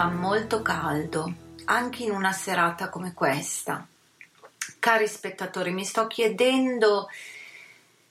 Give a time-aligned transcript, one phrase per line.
[0.00, 1.32] molto caldo,
[1.66, 3.86] anche in una serata come questa.
[4.78, 7.08] Cari spettatori, mi sto chiedendo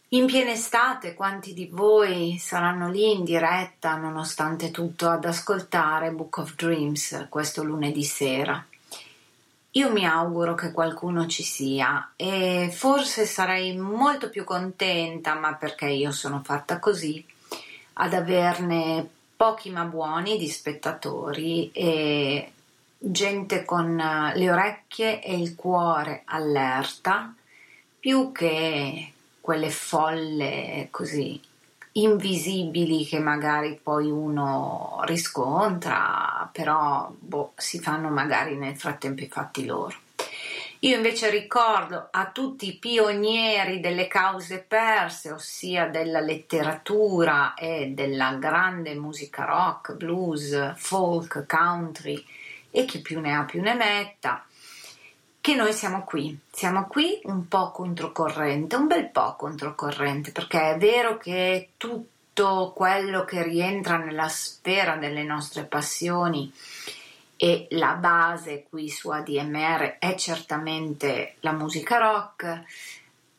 [0.09, 6.38] in piena estate quanti di voi saranno lì in diretta, nonostante tutto, ad ascoltare Book
[6.38, 8.63] of Dreams questo lunedì sera.
[9.72, 15.88] Io mi auguro che qualcuno ci sia e forse sarei molto più contenta, ma perché
[15.88, 17.25] io sono fatta così,
[17.94, 19.09] ad averne
[19.41, 22.52] pochi ma buoni di spettatori e
[23.00, 27.34] gente con eh, le orecchie e il cuore allerta
[28.00, 31.41] più che quelle folle così
[31.94, 39.66] invisibili che magari poi uno riscontra, però boh, si fanno magari nel frattempo i fatti
[39.66, 39.97] loro.
[40.84, 48.34] Io invece ricordo a tutti i pionieri delle cause perse, ossia della letteratura e della
[48.34, 52.25] grande musica rock, blues, folk, country
[52.72, 54.44] e chi più ne ha più ne metta,
[55.39, 60.77] che noi siamo qui, siamo qui un po' controcorrente, un bel po' controcorrente, perché è
[60.80, 66.51] vero che tutto quello che rientra nella sfera delle nostre passioni
[67.43, 72.63] e la base qui su ADMR è certamente la musica rock,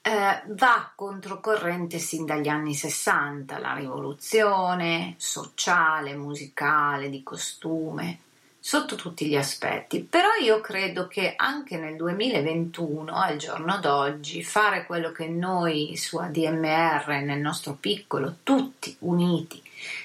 [0.03, 8.19] eh, va controcorrente sin dagli anni 60, la rivoluzione sociale, musicale, di costume,
[8.65, 10.05] sotto tutti gli aspetti.
[10.05, 16.17] Però io credo che anche nel 2021, al giorno d'oggi, fare quello che noi su
[16.17, 19.61] ADMR, nel nostro piccolo, tutti uniti,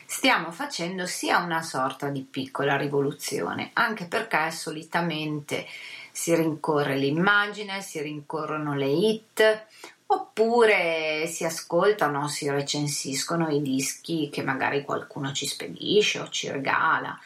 [0.08, 5.68] stiamo facendo sia una sorta di piccola rivoluzione, anche perché solitamente
[6.12, 9.66] si rincorre l'immagine, si rincorrono le hit,
[10.08, 17.20] oppure si ascoltano si recensiscono i dischi che magari qualcuno ci spedisce o ci regala.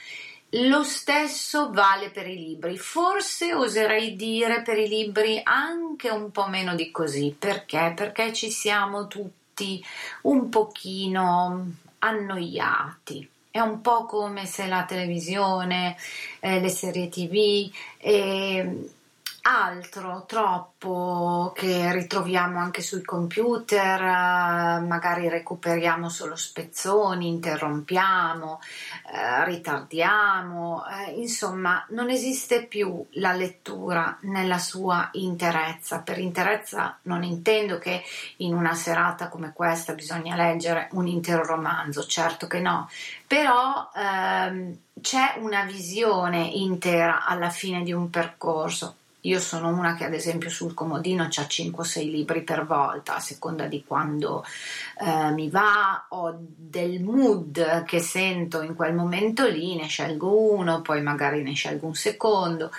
[0.56, 6.48] Lo stesso vale per i libri, forse oserei dire per i libri anche un po'
[6.48, 7.94] meno di così, perché?
[7.96, 9.82] Perché ci siamo tutti
[10.24, 13.30] un pochino annoiati.
[13.50, 15.96] È un po' come se la televisione,
[16.42, 18.90] eh, le serie tv eh,
[19.44, 28.60] altro troppo che ritroviamo anche sui computer, eh, magari recuperiamo solo spezzoni, interrompiamo,
[29.12, 36.00] eh, ritardiamo, eh, insomma non esiste più la lettura nella sua interezza.
[36.00, 38.04] Per interezza non intendo che
[38.38, 42.90] in una serata come questa bisogna leggere un intero romanzo, certo che no,
[43.26, 50.06] però ehm, c'è una visione intera alla fine di un percorso io sono una che
[50.06, 54.44] ad esempio sul comodino ha 5 6 libri per volta, a seconda di quando
[55.00, 60.82] eh, mi va o del mood che sento in quel momento lì, ne scelgo uno,
[60.82, 62.72] poi magari ne scelgo un secondo,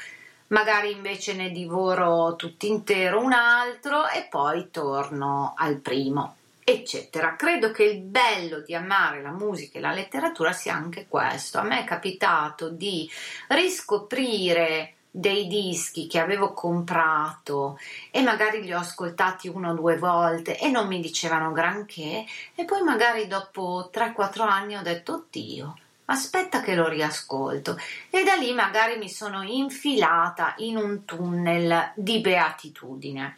[0.49, 7.35] magari invece ne divoro tutto intero un altro e poi torno al primo eccetera.
[7.37, 11.59] Credo che il bello di amare la musica e la letteratura sia anche questo.
[11.59, 13.11] A me è capitato di
[13.49, 17.79] riscoprire dei dischi che avevo comprato
[18.11, 22.25] e magari li ho ascoltati una o due volte e non mi dicevano granché
[22.55, 25.77] e poi magari dopo 3-4 anni ho detto oddio
[26.07, 27.79] aspetta che lo riascolto
[28.09, 33.37] e da lì magari mi sono infilata in un tunnel di beatitudine.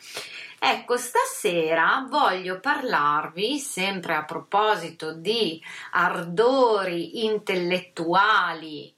[0.59, 5.61] Ecco, stasera voglio parlarvi, sempre a proposito di
[5.91, 8.94] ardori intellettuali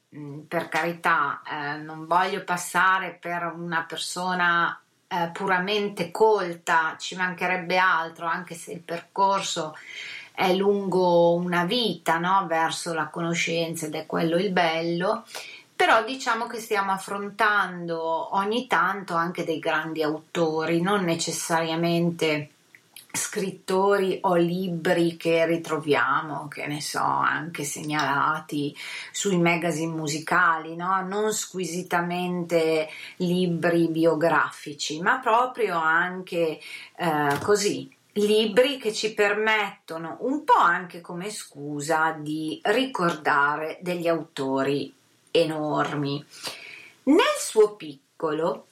[0.46, 8.26] per carità, eh, non voglio passare per una persona eh, puramente colta, ci mancherebbe altro,
[8.26, 9.76] anche se il percorso
[10.32, 12.46] è lungo una vita no?
[12.46, 15.24] verso la conoscenza ed è quello il bello.
[15.74, 22.50] Però diciamo che stiamo affrontando ogni tanto anche dei grandi autori, non necessariamente
[23.16, 28.76] scrittori o libri che ritroviamo, che ne so, anche segnalati
[29.10, 31.02] sui magazine musicali, no?
[31.02, 36.60] non squisitamente libri biografici, ma proprio anche
[36.96, 44.94] eh, così libri che ci permettono un po' anche come scusa di ricordare degli autori
[45.30, 46.24] enormi.
[47.04, 48.66] Nel suo piccolo,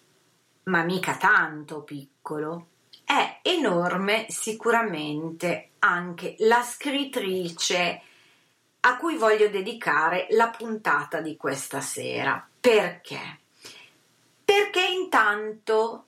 [0.65, 2.69] ma mica tanto piccolo,
[3.05, 8.01] è enorme sicuramente anche la scrittrice
[8.81, 12.47] a cui voglio dedicare la puntata di questa sera.
[12.61, 13.41] Perché?
[14.45, 16.07] Perché intanto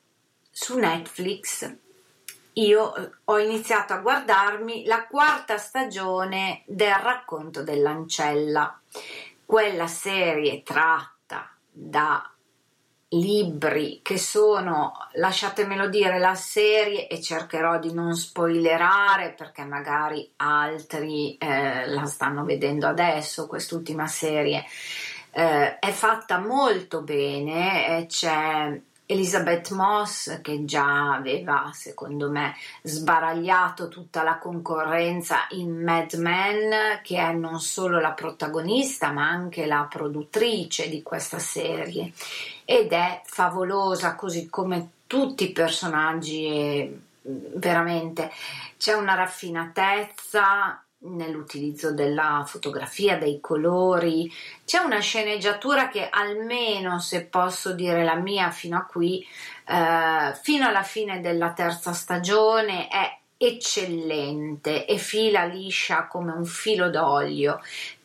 [0.51, 1.75] su Netflix
[2.55, 8.81] io eh, ho iniziato a guardarmi la quarta stagione del racconto dell'ancella,
[9.45, 12.31] quella serie tratta da
[13.19, 21.37] libri che sono, lasciatemelo dire, la serie e cercherò di non spoilerare perché magari altri
[21.37, 24.65] eh, la stanno vedendo adesso, quest'ultima serie.
[25.31, 34.23] Eh, è fatta molto bene, c'è Elizabeth Moss che già aveva secondo me sbaragliato tutta
[34.23, 40.89] la concorrenza in Mad Men che è non solo la protagonista ma anche la produttrice
[40.89, 42.13] di questa serie.
[42.65, 48.31] Ed è favolosa così come tutti i personaggi veramente.
[48.77, 54.33] C'è una raffinatezza nell'utilizzo della fotografia, dei colori,
[54.65, 59.25] c'è una sceneggiatura che almeno se posso dire la mia fino a qui,
[59.67, 66.88] eh, fino alla fine della terza stagione è eccellente e fila liscia come un filo
[66.88, 67.61] d'olio,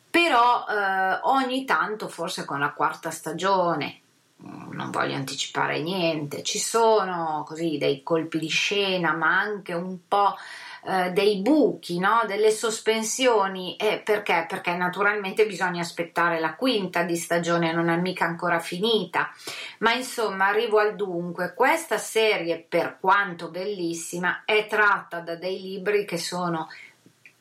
[0.09, 4.01] però eh, ogni tanto forse con la quarta stagione
[4.43, 9.99] mm, non voglio anticipare niente, ci sono così dei colpi di scena, ma anche un
[10.05, 10.35] po'
[10.83, 12.23] eh, dei buchi, no?
[12.25, 13.75] delle sospensioni.
[13.75, 14.45] E perché?
[14.47, 19.31] Perché naturalmente bisogna aspettare la quinta di stagione, non è mica ancora finita.
[19.79, 21.53] Ma insomma, arrivo al dunque.
[21.53, 26.67] Questa serie, per quanto bellissima, è tratta da dei libri che sono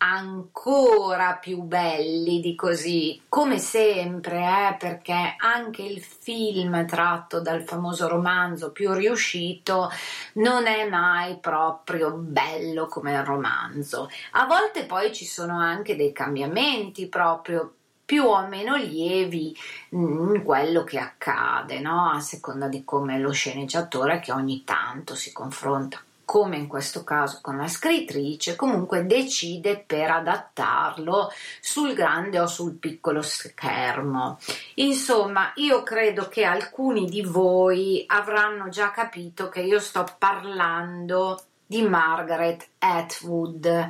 [0.02, 8.08] ancora più belli di così, come sempre, eh, perché anche il film tratto dal famoso
[8.08, 9.90] romanzo più riuscito
[10.34, 14.08] non è mai proprio bello come il romanzo.
[14.32, 19.54] A volte poi ci sono anche dei cambiamenti proprio più o meno lievi
[19.90, 22.10] in quello che accade, no?
[22.10, 27.40] a seconda di come lo sceneggiatore che ogni tanto si confronta come in questo caso
[27.42, 31.28] con la scrittrice, comunque decide per adattarlo
[31.60, 34.38] sul grande o sul piccolo schermo.
[34.76, 41.82] Insomma, io credo che alcuni di voi avranno già capito che io sto parlando di
[41.82, 43.88] Margaret Atwood,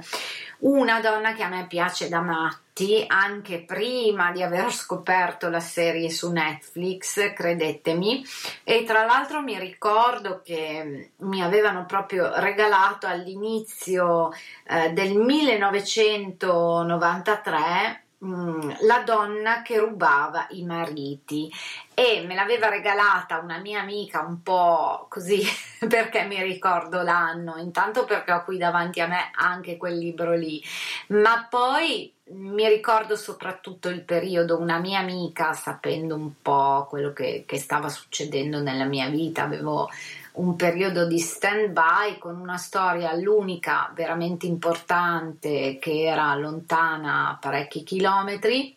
[0.61, 6.09] una donna che a me piace da matti anche prima di aver scoperto la serie
[6.11, 8.25] su Netflix, credetemi,
[8.65, 14.31] e tra l'altro mi ricordo che mi avevano proprio regalato all'inizio
[14.67, 21.51] eh, del 1993 Mm, la donna che rubava i mariti.
[21.95, 25.41] E me l'aveva regalata una mia amica un po' così
[25.89, 30.63] perché mi ricordo l'anno, intanto perché ho qui davanti a me anche quel libro lì,
[31.09, 37.45] ma poi mi ricordo soprattutto il periodo, una mia amica sapendo un po' quello che,
[37.47, 39.89] che stava succedendo nella mia vita, avevo
[40.41, 47.83] un periodo di stand by con una storia l'unica veramente importante che era lontana parecchi
[47.83, 48.75] chilometri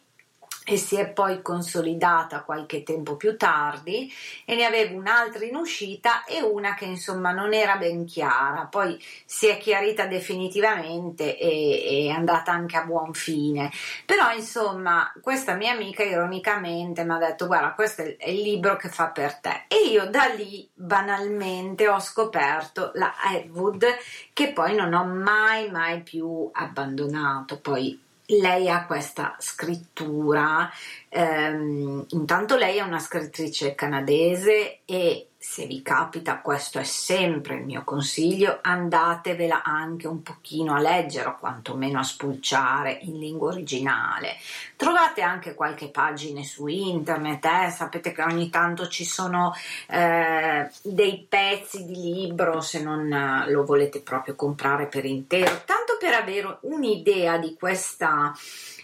[0.66, 4.12] e si è poi consolidata qualche tempo più tardi
[4.46, 8.98] e ne avevo un'altra in uscita e una che insomma non era ben chiara, poi
[9.26, 13.72] si è chiarita definitivamente e è andata anche a buon fine.
[14.06, 18.90] Però insomma questa mia amica ironicamente mi ha detto guarda questo è il libro che
[18.90, 19.66] fa per te.
[19.68, 23.86] E io da lì banalmente ho scoperto la Edwood
[24.32, 28.00] che poi non ho mai mai più abbandonato, poi
[28.40, 30.70] lei ha questa scrittura,
[31.10, 37.66] ehm, intanto lei è una scrittrice canadese e se vi capita, questo è sempre il
[37.66, 44.38] mio consiglio, andatevela anche un pochino a leggere o quantomeno a spulciare in lingua originale.
[44.78, 47.70] Trovate anche qualche pagina su internet, eh?
[47.72, 49.54] sapete che ogni tanto ci sono
[49.90, 55.98] eh, dei pezzi di libro se non eh, lo volete proprio comprare per intero, tanto
[56.00, 58.34] per avere un'idea di questa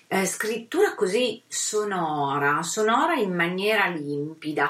[0.07, 4.69] eh, scrittura così sonora, sonora in maniera limpida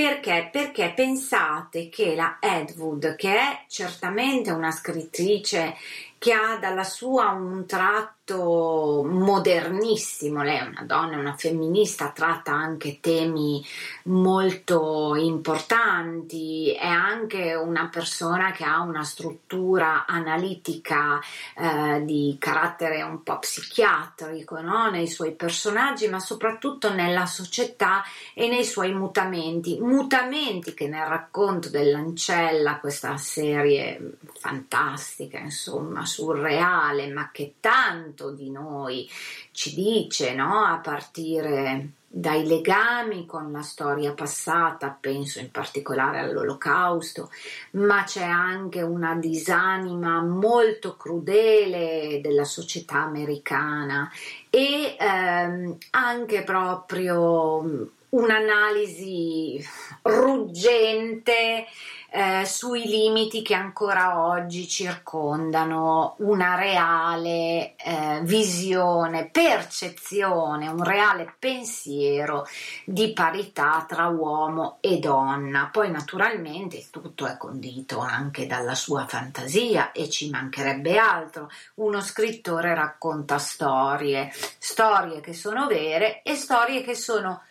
[0.00, 0.48] perché?
[0.52, 5.74] Perché pensate che la Edwood, che è certamente una scrittrice
[6.18, 12.98] che ha dalla sua un tratto modernissimo, lei è una donna, una femminista, tratta anche
[13.00, 13.64] temi
[14.04, 21.20] molto importanti, è anche una persona che ha una struttura analitica
[21.56, 24.90] eh, di carattere un po' psichiatrico no?
[24.90, 28.02] nei suoi personaggi, ma soprattutto nella società
[28.34, 37.30] e nei suoi mutamenti, mutamenti che nel racconto dell'Ancella, questa serie fantastica, insomma, surreale, ma
[37.32, 39.08] che tanto di noi
[39.52, 40.64] ci dice, no?
[40.64, 47.30] A partire dai legami con la storia passata, penso in particolare all'olocausto,
[47.72, 54.10] ma c'è anche una disanima molto crudele della società americana
[54.48, 59.62] e ehm, anche proprio un'analisi
[60.02, 61.66] ruggente
[62.10, 72.46] eh, sui limiti che ancora oggi circondano una reale eh, visione, percezione, un reale pensiero
[72.84, 75.68] di parità tra uomo e donna.
[75.70, 81.50] Poi naturalmente tutto è condito anche dalla sua fantasia e ci mancherebbe altro.
[81.74, 87.42] Uno scrittore racconta storie, storie che sono vere e storie che sono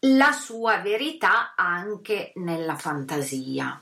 [0.00, 3.80] la sua verità anche nella fantasia.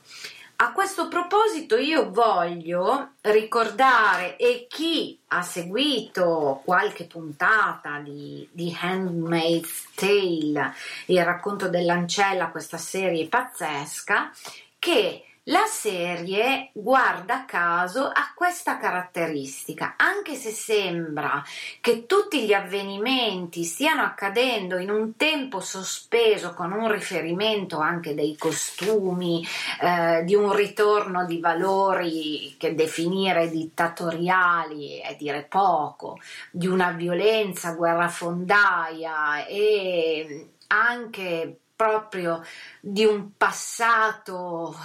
[0.56, 9.88] A questo proposito io voglio ricordare e chi ha seguito qualche puntata di, di Handmaid's
[9.94, 10.72] Tale,
[11.06, 14.30] il racconto dell'ancella, questa serie pazzesca,
[14.78, 21.42] che la serie, guarda caso, ha questa caratteristica, anche se sembra
[21.82, 28.36] che tutti gli avvenimenti stiano accadendo in un tempo sospeso con un riferimento anche dei
[28.38, 29.46] costumi,
[29.82, 36.18] eh, di un ritorno di valori che definire dittatoriali è dire poco,
[36.50, 42.42] di una violenza guerrafondaia e anche proprio
[42.80, 44.76] di un passato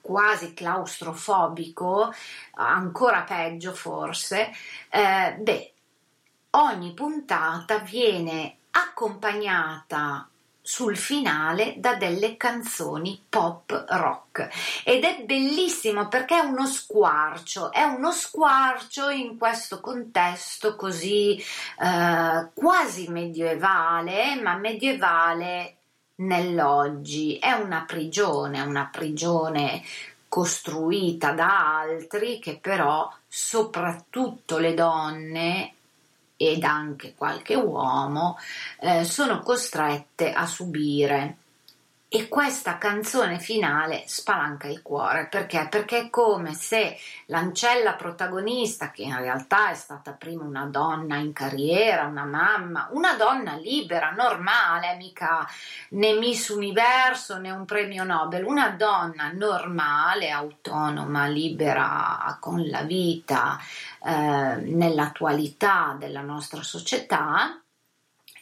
[0.00, 2.12] quasi claustrofobico,
[2.54, 4.50] ancora peggio forse,
[4.88, 5.72] eh, beh,
[6.50, 10.28] ogni puntata viene accompagnata
[10.62, 14.48] sul finale da delle canzoni pop rock.
[14.84, 22.48] Ed è bellissimo perché è uno squarcio, è uno squarcio in questo contesto così eh,
[22.54, 25.79] quasi medievale, ma medievale
[26.20, 29.82] nell'oggi, è una prigione, una prigione
[30.28, 35.74] costruita da altri che però soprattutto le donne
[36.36, 38.38] ed anche qualche uomo
[38.80, 41.36] eh, sono costrette a subire.
[42.12, 45.68] E questa canzone finale spalanca il cuore perché?
[45.70, 51.32] Perché è come se l'ancella protagonista, che in realtà è stata prima una donna in
[51.32, 55.46] carriera, una mamma, una donna libera, normale, mica
[55.90, 63.56] né Miss Universo né un premio Nobel, una donna normale, autonoma, libera con la vita
[64.04, 67.62] eh, nell'attualità della nostra società.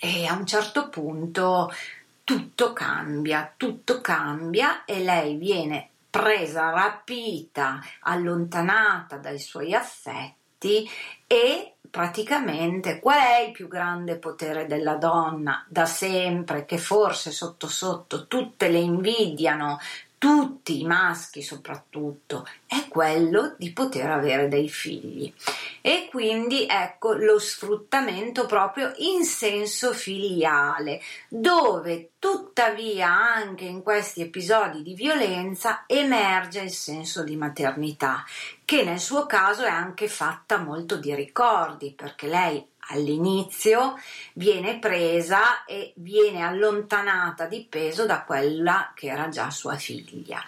[0.01, 1.73] E a un certo punto
[2.29, 10.87] tutto cambia, tutto cambia e lei viene presa, rapita, allontanata dai suoi affetti
[11.27, 17.67] e praticamente qual è il più grande potere della donna da sempre che forse sotto
[17.67, 19.79] sotto tutte le invidiano
[20.19, 25.33] tutti i maschi soprattutto, è quello di poter avere dei figli.
[25.81, 34.83] E quindi ecco lo sfruttamento proprio in senso filiale, dove tuttavia anche in questi episodi
[34.83, 38.25] di violenza emerge il senso di maternità,
[38.65, 43.99] che nel suo caso è anche fatta molto di ricordi, perché lei all'inizio
[44.35, 50.43] viene presa e viene allontanata di peso da quella che era già sua figlia.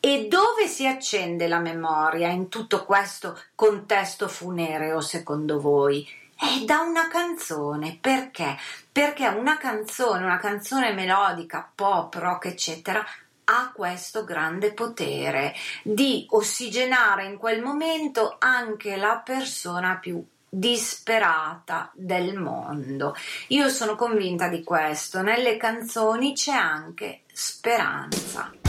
[0.00, 6.06] E dove si accende la memoria in tutto questo contesto funereo, secondo voi?
[6.36, 8.56] È da una canzone, perché?
[8.90, 13.06] Perché una canzone, una canzone melodica, pop, rock, eccetera,
[13.44, 22.36] ha questo grande potere di ossigenare in quel momento anche la persona più disperata del
[22.36, 23.14] mondo.
[23.48, 28.61] Io sono convinta di questo, nelle canzoni c'è anche speranza.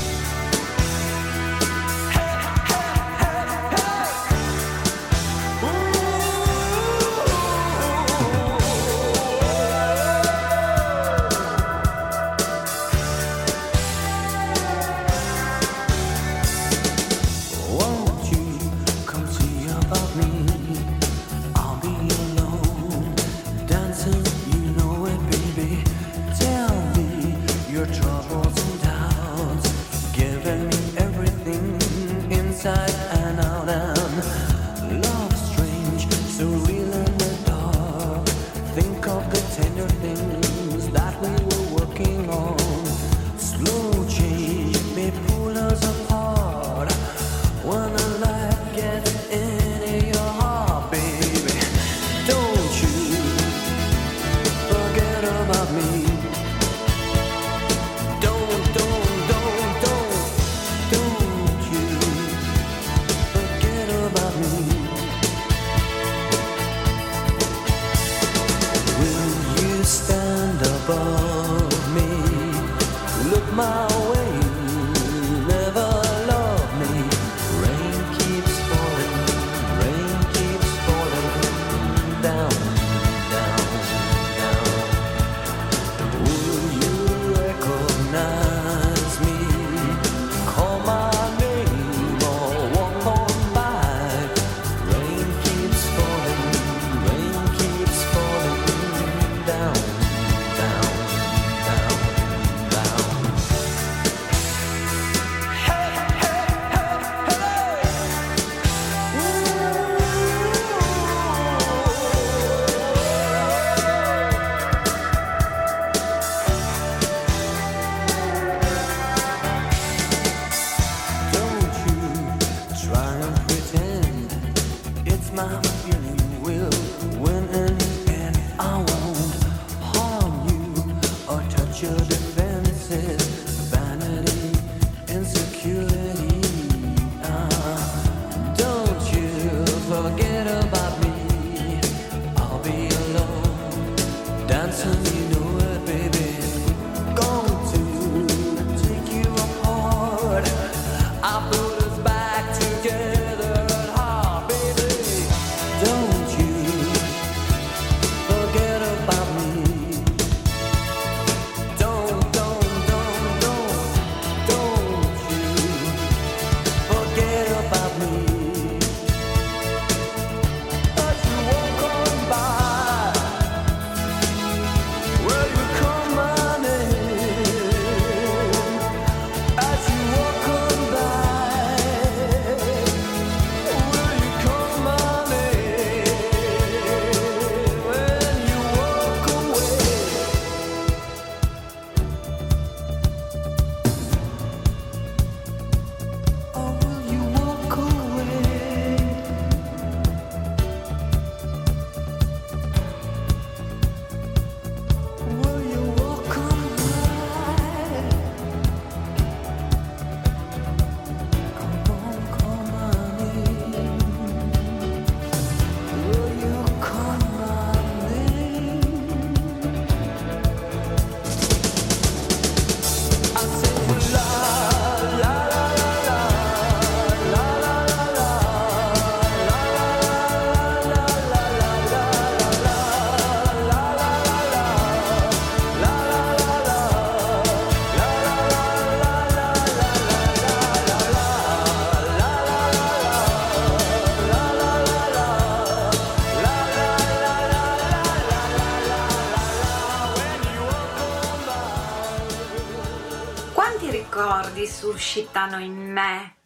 [255.14, 256.38] Suscitano in me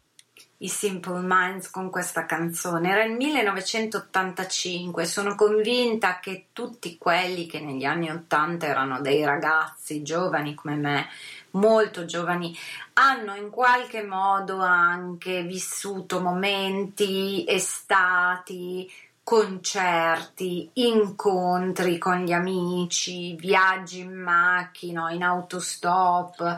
[0.58, 2.92] i Simple Minds con questa canzone.
[2.92, 10.04] Era il 1985, sono convinta che tutti quelli che negli anni 80 erano dei ragazzi
[10.04, 11.08] giovani come me,
[11.52, 12.54] molto giovani,
[12.94, 18.92] hanno in qualche modo anche vissuto momenti, estati,
[19.24, 26.58] concerti, incontri con gli amici, viaggi in macchina, in autostop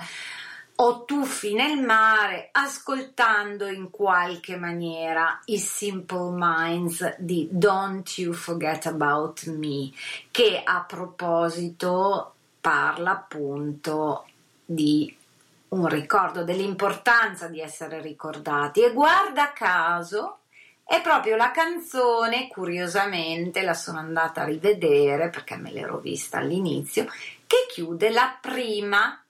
[0.82, 8.86] o tuffi nel mare ascoltando in qualche maniera i Simple Minds di Don't You Forget
[8.86, 9.92] About Me
[10.32, 14.26] che a proposito parla appunto
[14.64, 15.14] di
[15.70, 18.82] un ricordo dell'importanza di essere ricordati.
[18.82, 20.40] E guarda caso
[20.84, 27.06] è proprio la canzone, curiosamente la sono andata a rivedere perché me l'ero vista all'inizio,
[27.46, 29.22] che chiude la prima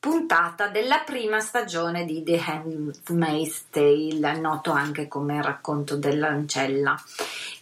[0.00, 7.00] puntata della prima stagione di The Handmaid's Tale, noto anche come il racconto dell'ancella.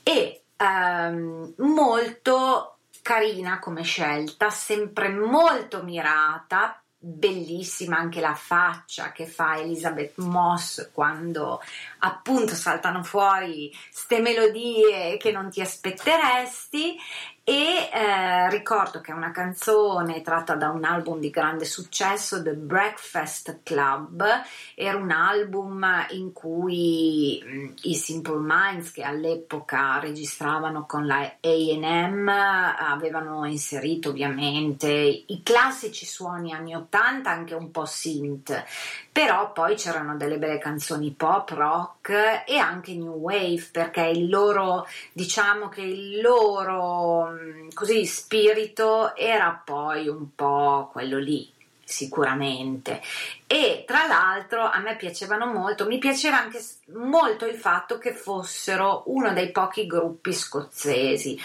[0.04, 9.56] E ehm, molto carina come scelta, sempre molto mirata bellissima anche la faccia che fa
[9.56, 11.62] Elizabeth Moss quando
[11.98, 16.96] appunto saltano fuori ste melodie che non ti aspetteresti
[17.48, 22.52] e eh, ricordo che è una canzone tratta da un album di grande successo, The
[22.52, 24.22] Breakfast Club,
[24.74, 31.36] era un album in cui mh, mm, i Simple Minds che all'epoca registravano con la
[31.40, 38.62] AM avevano inserito ovviamente i classici suoni anni 80, anche un po' synth,
[39.18, 44.86] però poi c'erano delle belle canzoni pop, rock e anche new wave perché il loro
[45.12, 51.52] diciamo che il loro mm, così spirito era poi un po' quello lì
[51.82, 53.02] sicuramente.
[53.48, 59.02] E tra l'altro a me piacevano molto mi piaceva anche molto il fatto che fossero
[59.06, 61.36] uno dei pochi gruppi scozzesi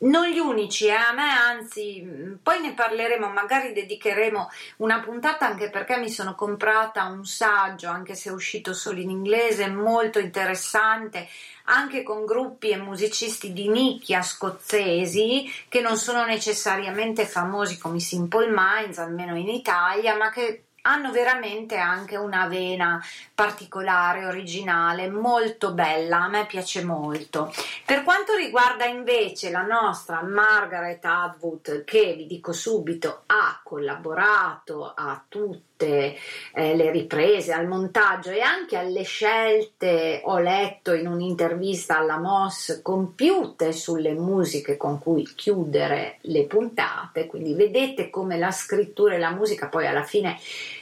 [0.00, 5.46] non gli unici, eh, a me anzi, mm, poi ne parleremo, magari dedicheremo una puntata
[5.46, 10.18] anche perché mi sono comprata un saggio, anche se è uscito solo in inglese, molto
[10.20, 11.28] interessante,
[11.64, 18.00] anche con gruppi e musicisti di nicchia scozzesi che non sono necessariamente famosi come i
[18.00, 25.72] Simple Minds, almeno in Italia, ma che hanno veramente anche una vena particolare, originale, molto
[25.72, 27.52] bella, a me piace molto.
[27.84, 35.22] Per quanto riguarda invece la nostra Margaret Atwood, che vi dico subito ha collaborato a
[35.28, 36.16] tutte
[36.54, 42.82] eh, le riprese, al montaggio e anche alle scelte, ho letto in un'intervista alla Moss,
[42.82, 49.30] compiute sulle musiche con cui chiudere le puntate, quindi vedete come la scrittura e la
[49.30, 50.38] musica poi alla fine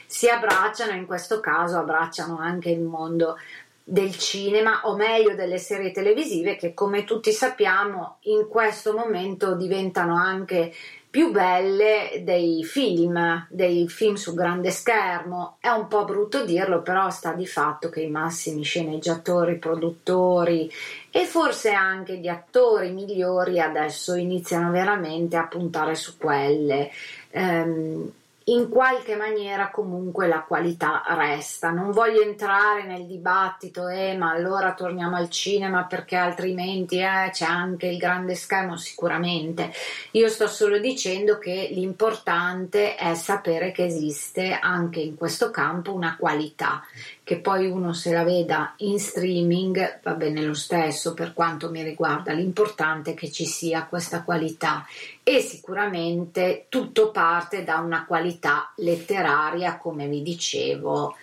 [0.07, 3.35] si abbracciano, in questo caso abbracciano anche il mondo
[3.83, 10.15] del cinema o meglio delle serie televisive che come tutti sappiamo in questo momento diventano
[10.15, 10.73] anche
[11.09, 15.55] più belle dei film, dei film su grande schermo.
[15.59, 20.71] È un po' brutto dirlo, però sta di fatto che i massimi sceneggiatori, produttori
[21.09, 26.91] e forse anche gli attori migliori adesso iniziano veramente a puntare su quelle.
[27.31, 28.11] Um,
[28.49, 31.69] in qualche maniera comunque la qualità resta.
[31.71, 37.45] Non voglio entrare nel dibattito, eh, ma allora torniamo al cinema perché altrimenti eh, c'è
[37.45, 39.71] anche il grande schermo, sicuramente.
[40.11, 46.15] Io sto solo dicendo che l'importante è sapere che esiste anche in questo campo una
[46.17, 46.83] qualità
[47.27, 51.83] che poi uno se la veda in streaming va bene lo stesso per quanto mi
[51.83, 54.85] riguarda, l'importante è che ci sia questa qualità
[55.23, 61.17] e sicuramente tutto parte da una qualità letteraria, come vi dicevo,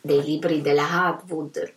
[0.00, 1.72] dei libri della Hardwood.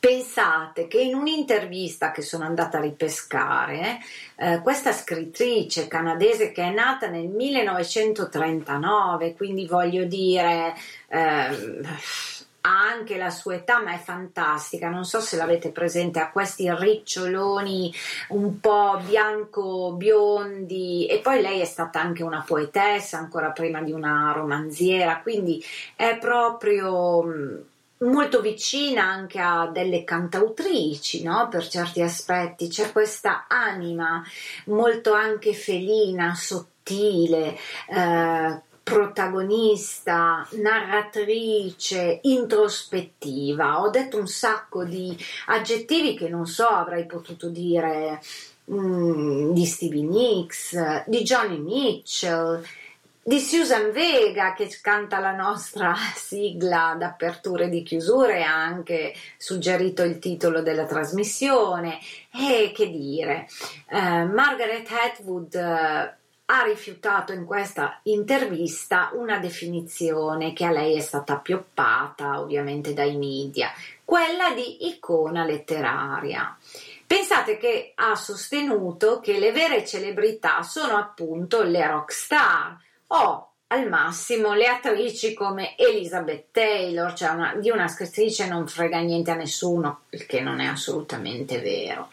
[0.00, 3.98] Pensate che in un'intervista che sono andata a ripescare,
[4.36, 10.72] eh, questa scrittrice canadese che è nata nel 1939, quindi voglio dire...
[11.08, 12.24] Eh,
[12.66, 14.88] ha anche la sua età, ma è fantastica.
[14.88, 17.94] Non so se l'avete presente, ha questi riccioloni
[18.30, 24.32] un po' bianco-biondi, e poi lei è stata anche una poetessa, ancora prima di una
[24.34, 27.56] romanziera, quindi è proprio mm,
[27.98, 31.46] molto vicina anche a delle cantautrici, no?
[31.48, 34.22] Per certi aspetti c'è questa anima
[34.66, 37.56] molto anche felina, sottile,
[37.88, 43.80] eh, protagonista, narratrice, introspettiva.
[43.82, 48.20] Ho detto un sacco di aggettivi che non so, avrei potuto dire
[48.70, 52.62] mm, di Stevie Nicks, di Johnny Mitchell.
[53.24, 59.14] di Susan Vega che canta la nostra sigla d'apertura e di chiusura e ha anche
[59.36, 61.98] suggerito il titolo della trasmissione
[62.32, 63.48] e che dire
[63.88, 66.14] eh, Margaret Atwood
[66.46, 73.16] ha rifiutato in questa intervista una definizione che a lei è stata appioppata ovviamente dai
[73.16, 73.70] media,
[74.04, 76.56] quella di icona letteraria.
[77.06, 82.76] Pensate che ha sostenuto che le vere celebrità sono appunto le rock star
[83.08, 89.00] o al massimo le attrici come Elizabeth Taylor, cioè una, di una scrittrice non frega
[89.00, 92.10] niente a nessuno, il che non è assolutamente vero.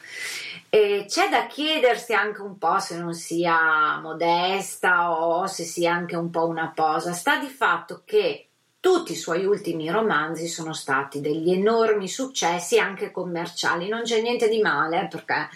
[0.76, 6.16] E c'è da chiedersi anche un po' se non sia modesta o se sia anche
[6.16, 7.14] un po' una posa.
[7.14, 8.48] Sta di fatto che
[8.80, 14.50] tutti i suoi ultimi romanzi sono stati degli enormi successi anche commerciali, non c'è niente
[14.50, 15.48] di male perché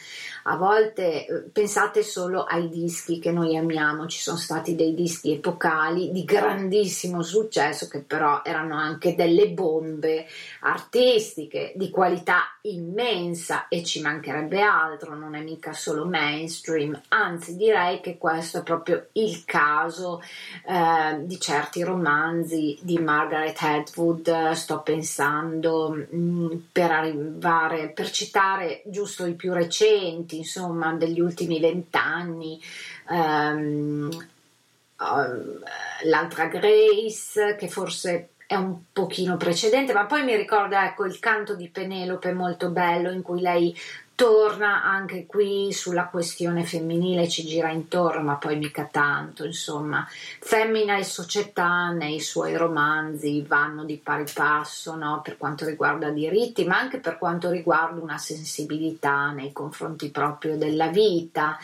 [0.44, 5.34] a volte eh, pensate solo ai dischi che noi amiamo, ci sono stati dei dischi
[5.34, 10.26] epocali di grandissimo successo che però erano anche delle bombe
[10.62, 18.02] artistiche di qualità immensa e ci mancherebbe altro, non è mica solo mainstream, anzi direi
[18.02, 20.22] che questo è proprio il caso
[20.66, 28.82] eh, di certi romanzi di Margaret Atwood, sto pensando mh, mm, per arrivare, per citare
[28.86, 32.62] giusto i più recenti, insomma, degli ultimi vent'anni.
[33.10, 34.10] Um,
[34.98, 35.60] uh,
[36.04, 41.54] l'altra Grace, che forse è un pochino precedente, ma poi mi ricorda ecco il canto
[41.54, 43.78] di Penelope molto bello in cui lei
[44.16, 50.08] torna anche qui sulla questione femminile, ci gira intorno, ma poi mica tanto, insomma,
[50.40, 55.22] femmina e società nei suoi romanzi vanno di pari passo no?
[55.24, 60.88] per quanto riguarda diritti, ma anche per quanto riguarda una sensibilità nei confronti proprio della
[60.88, 61.56] vita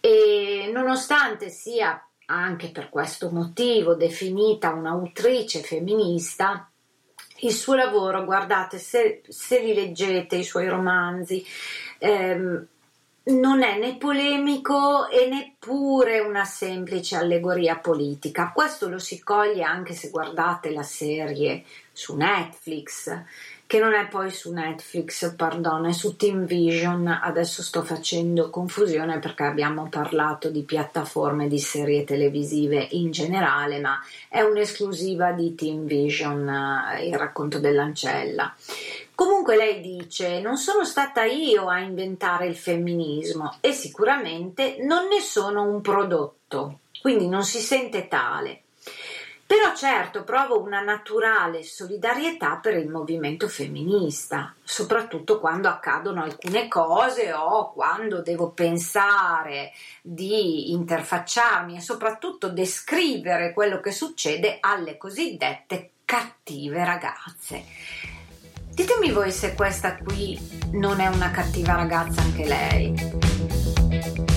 [0.00, 6.70] e nonostante sia anche per questo motivo definita un'autrice femminista,
[7.42, 11.44] il suo lavoro, guardate, se, se li leggete i suoi romanzi,
[11.98, 12.66] ehm,
[13.22, 18.52] non è né polemico e neppure una semplice allegoria politica.
[18.52, 23.22] Questo lo si coglie anche se guardate la serie su Netflix
[23.70, 27.06] che non è poi su Netflix, perdono, è su Team Vision.
[27.06, 33.96] Adesso sto facendo confusione perché abbiamo parlato di piattaforme di serie televisive in generale, ma
[34.28, 38.52] è un'esclusiva di Team Vision, eh, il racconto dell'ancella.
[39.14, 45.20] Comunque lei dice: Non sono stata io a inventare il femminismo e sicuramente non ne
[45.20, 48.62] sono un prodotto, quindi non si sente tale.
[49.50, 57.32] Però certo provo una naturale solidarietà per il movimento femminista, soprattutto quando accadono alcune cose
[57.32, 66.84] o quando devo pensare di interfacciarmi e soprattutto descrivere quello che succede alle cosiddette cattive
[66.84, 67.64] ragazze.
[68.68, 70.38] Ditemi voi se questa qui
[70.74, 74.29] non è una cattiva ragazza anche lei.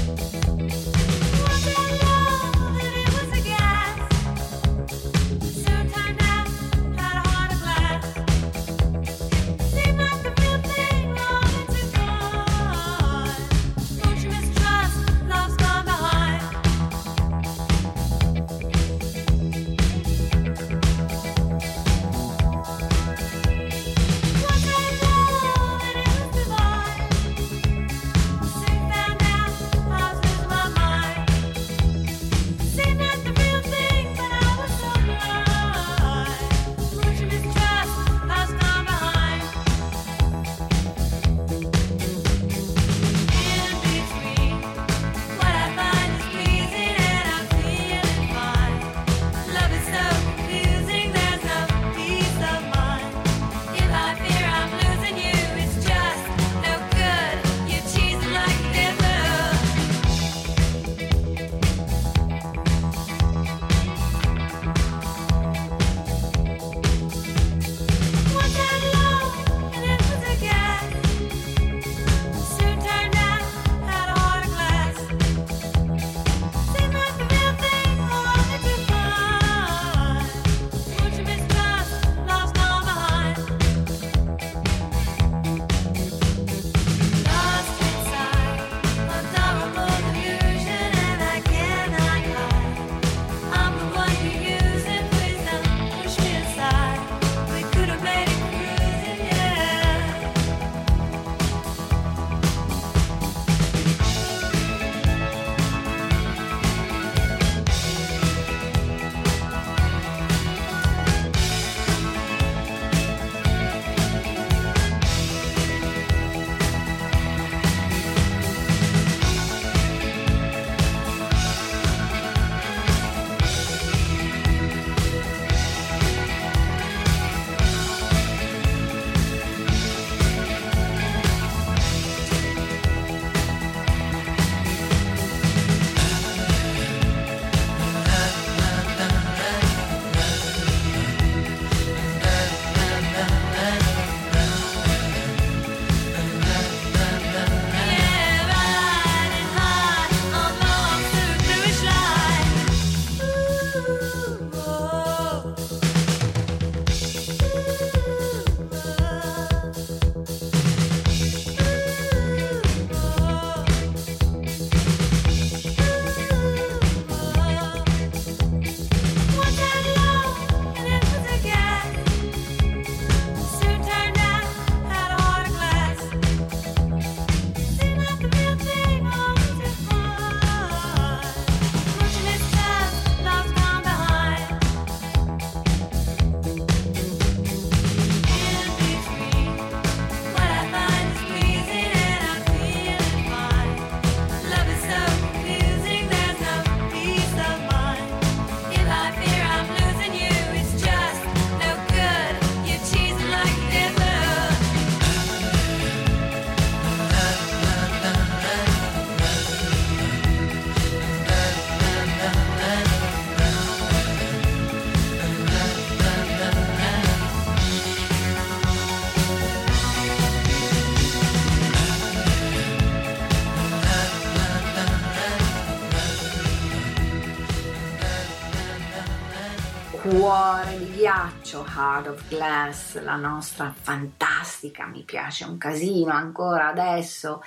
[231.83, 237.43] Heart of Glass, la nostra fantastica, mi piace un casino ancora adesso,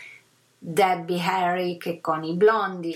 [0.59, 2.95] Debbie Harry che con i blondi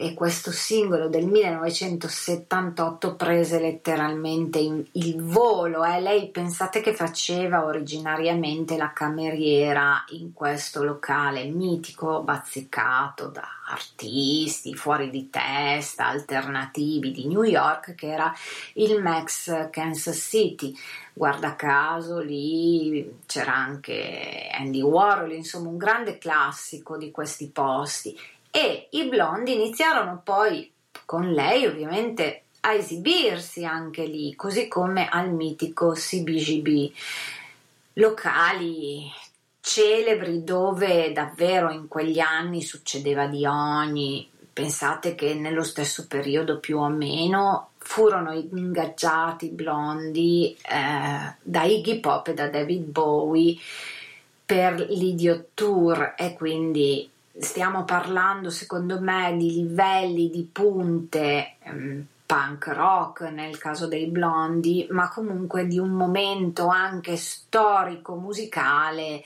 [0.00, 4.60] e questo singolo del 1978 prese letteralmente
[4.92, 5.84] il volo.
[5.84, 5.98] Eh?
[6.00, 15.10] Lei pensate che faceva originariamente la cameriera in questo locale mitico, bazzicato da artisti fuori
[15.10, 18.32] di testa, alternativi di New York, che era
[18.74, 20.72] il Max Kansas City.
[21.12, 28.16] Guarda caso lì c'era anche Andy Warhol, insomma un grande classico di questi posti
[28.58, 30.68] e i blondi iniziarono poi
[31.04, 36.92] con lei ovviamente a esibirsi anche lì, così come al mitico CBGB,
[37.94, 39.08] locali
[39.60, 44.28] celebri dove davvero in quegli anni succedeva di ogni.
[44.52, 52.26] Pensate che nello stesso periodo più o meno furono ingaggiati blondi eh, da Iggy Pop
[52.26, 53.56] e da David Bowie
[54.44, 57.08] per l'Idiot Tour e quindi
[57.38, 64.86] stiamo parlando secondo me di livelli di punte um, punk rock nel caso dei blondi,
[64.90, 69.24] ma comunque di un momento anche storico musicale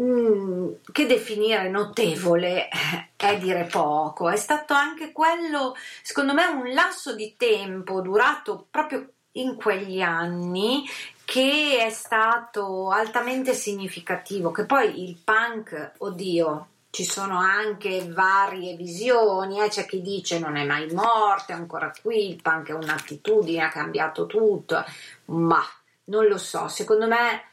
[0.00, 2.68] mm, che definire notevole
[3.14, 4.28] è dire poco.
[4.28, 10.84] È stato anche quello, secondo me, un lasso di tempo durato proprio in quegli anni
[11.24, 19.62] che è stato altamente significativo, che poi il punk, oddio, ci sono anche varie visioni,
[19.62, 19.68] eh?
[19.68, 23.70] c'è chi dice non è mai morto, è ancora qui, il punk è un'attitudine, ha
[23.70, 24.84] cambiato tutto,
[25.26, 25.62] ma
[26.04, 27.44] non lo so, secondo me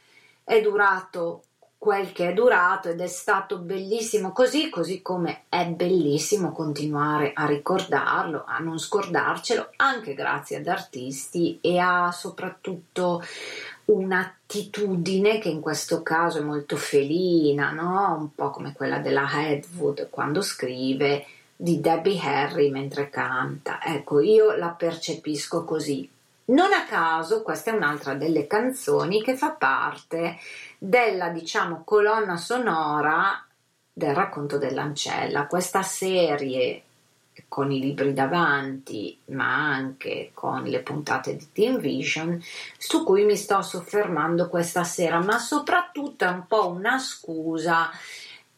[0.44, 1.44] è durato
[1.78, 7.46] quel che è durato ed è stato bellissimo così, così come è bellissimo continuare a
[7.46, 13.24] ricordarlo, a non scordarcelo, anche grazie ad artisti e a soprattutto
[13.92, 18.16] un'attitudine che in questo caso è molto felina, no?
[18.20, 21.26] un po' come quella della Headwood quando scrive
[21.56, 23.80] di Debbie Harry mentre canta.
[23.84, 26.10] Ecco, io la percepisco così.
[26.46, 30.38] Non a caso questa è un'altra delle canzoni che fa parte
[30.78, 33.44] della, diciamo, colonna sonora
[33.92, 36.84] del racconto dell'ancella, questa serie
[37.50, 42.42] con i libri davanti, ma anche con le puntate di Team Vision,
[42.78, 47.90] su cui mi sto soffermando questa sera, ma soprattutto è un po' una scusa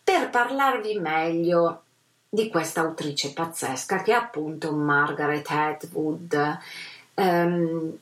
[0.03, 1.83] per parlarvi meglio
[2.29, 6.59] di questa autrice pazzesca che è appunto Margaret Atwood.
[7.15, 7.97] Um,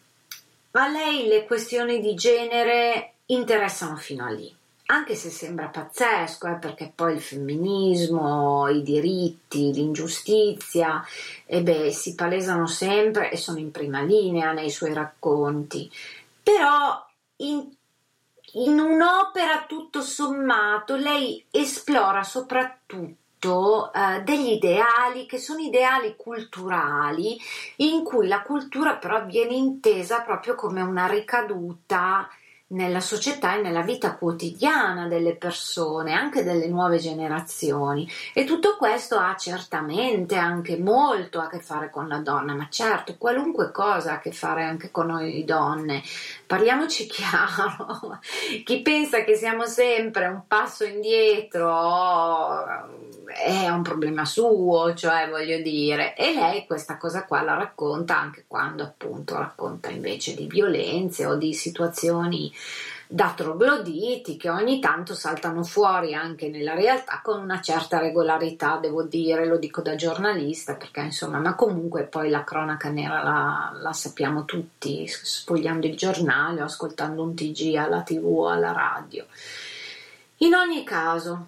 [0.72, 4.56] a lei le questioni di genere interessano fino a lì
[4.92, 11.04] anche se sembra pazzesco, eh, perché poi il femminismo, i diritti, l'ingiustizia,
[11.46, 15.92] eh beh, si palesano sempre e sono in prima linea nei suoi racconti.
[16.42, 17.06] Però
[17.38, 17.70] in,
[18.54, 27.38] in un'opera tutto sommato lei esplora soprattutto eh, degli ideali che sono ideali culturali
[27.78, 32.28] in cui la cultura però viene intesa proprio come una ricaduta
[32.70, 38.10] nella società e nella vita quotidiana delle persone, anche delle nuove generazioni.
[38.34, 43.16] E tutto questo ha certamente anche molto a che fare con la donna, ma certo,
[43.18, 46.04] qualunque cosa ha a che fare anche con noi donne.
[46.46, 48.20] Parliamoci chiaro,
[48.64, 51.68] chi pensa che siamo sempre un passo indietro
[53.30, 58.46] è un problema suo, cioè voglio dire, e lei questa cosa qua la racconta anche
[58.48, 62.52] quando appunto racconta invece di violenze o di situazioni
[63.12, 69.02] da trogloditi che ogni tanto saltano fuori anche nella realtà con una certa regolarità, devo
[69.02, 73.94] dire, lo dico da giornalista, perché insomma, ma comunque poi la cronaca nera la, la
[73.94, 79.26] sappiamo tutti, sfogliando il giornale o ascoltando un TG alla tv o alla radio.
[80.38, 81.48] In ogni caso,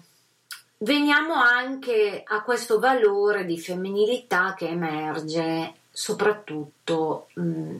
[0.78, 7.76] veniamo anche a questo valore di femminilità che emerge soprattutto mh,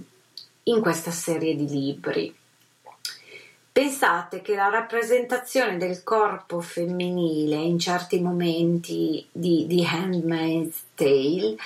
[0.65, 2.37] in questa serie di libri.
[3.73, 11.57] Pensate che la rappresentazione del corpo femminile in certi momenti di, di Handmaid's Tale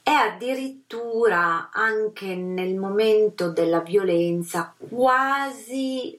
[0.00, 6.16] è addirittura anche nel momento della violenza quasi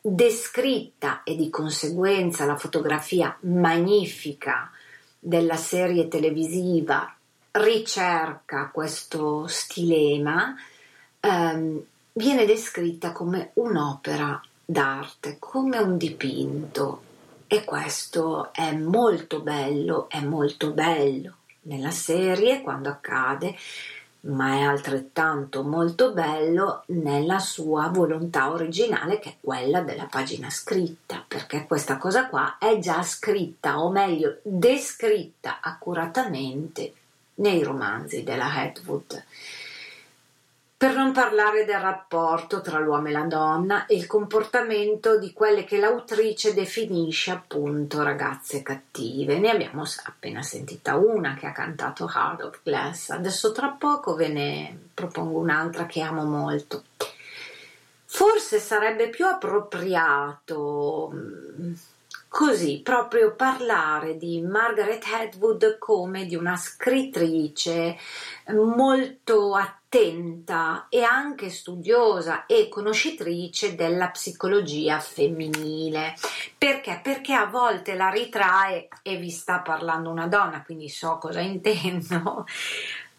[0.00, 4.70] descritta e di conseguenza la fotografia magnifica
[5.18, 7.14] della serie televisiva
[7.50, 10.56] ricerca questo stilema,
[11.20, 17.02] ehm, viene descritta come un'opera d'arte, come un dipinto.
[17.46, 23.56] E questo è molto bello, è molto bello nella serie quando accade,
[24.22, 31.24] ma è altrettanto molto bello nella sua volontà originale che è quella della pagina scritta,
[31.26, 36.92] perché questa cosa qua è già scritta, o meglio descritta accuratamente
[37.36, 39.24] nei romanzi della Hedwood.
[40.80, 45.64] Per non parlare del rapporto tra l'uomo e la donna e il comportamento di quelle
[45.64, 49.38] che l'autrice definisce appunto ragazze cattive.
[49.38, 54.28] Ne abbiamo appena sentita una che ha cantato Heart of Glass, adesso tra poco ve
[54.28, 56.84] ne propongo un'altra che amo molto.
[58.06, 61.72] Forse sarebbe più appropriato mm,
[62.26, 67.98] così proprio parlare di Margaret Atwood come di una scrittrice
[68.54, 69.54] molto
[69.90, 76.14] attenta e anche studiosa e conoscitrice della psicologia femminile.
[76.56, 77.00] Perché?
[77.02, 82.46] Perché a volte la ritrae e vi sta parlando una donna, quindi so cosa intendo,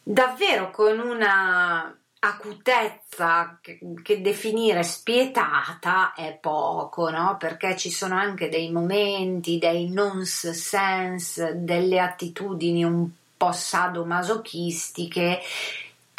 [0.02, 1.94] davvero con una
[2.24, 7.36] acutezza che, definire spietata è poco, no?
[7.38, 15.42] Perché ci sono anche dei momenti, dei nonsense, delle attitudini un po' sadomasochistiche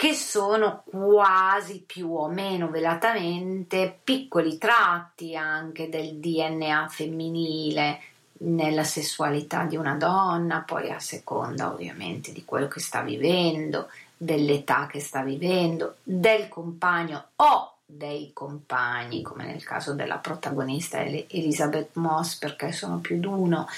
[0.03, 8.01] che sono quasi più o meno velatamente piccoli tratti anche del DNA femminile
[8.39, 14.89] nella sessualità di una donna, poi a seconda ovviamente di quello che sta vivendo dell'età
[14.89, 22.39] che sta vivendo, del compagno o dei compagni, come nel caso della protagonista Elizabeth Moss,
[22.39, 23.69] perché sono più di uno,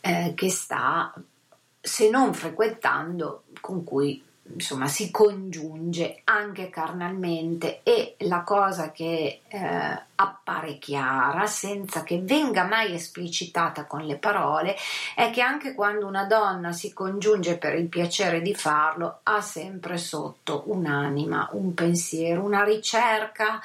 [0.00, 1.14] eh, che sta,
[1.80, 10.02] se non frequentando, con cui insomma si congiunge anche carnalmente e la cosa che eh,
[10.14, 14.76] appare chiara senza che venga mai esplicitata con le parole
[15.14, 19.96] è che anche quando una donna si congiunge per il piacere di farlo ha sempre
[19.96, 23.60] sotto un'anima, un pensiero, una ricerca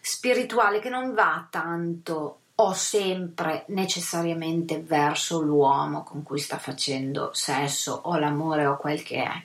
[0.00, 8.00] spirituale che non va tanto o sempre necessariamente verso l'uomo con cui sta facendo sesso
[8.04, 9.42] o l'amore o quel che è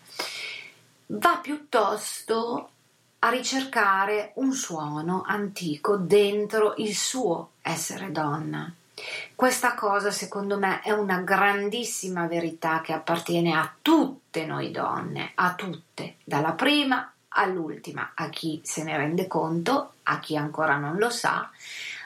[1.07, 2.69] va piuttosto
[3.19, 8.71] a ricercare un suono antico dentro il suo essere donna.
[9.33, 15.55] Questa cosa secondo me è una grandissima verità che appartiene a tutte noi donne, a
[15.55, 21.09] tutte, dalla prima all'ultima, a chi se ne rende conto, a chi ancora non lo
[21.09, 21.49] sa,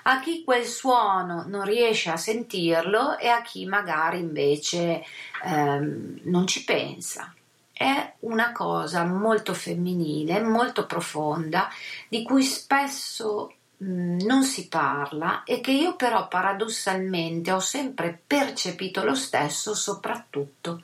[0.04, 5.04] a chi quel suono non riesce a sentirlo e a chi magari invece
[5.44, 7.34] ehm, non ci pensa
[7.78, 11.70] è una cosa molto femminile, molto profonda,
[12.08, 19.04] di cui spesso mh, non si parla e che io però paradossalmente ho sempre percepito
[19.04, 20.82] lo stesso, soprattutto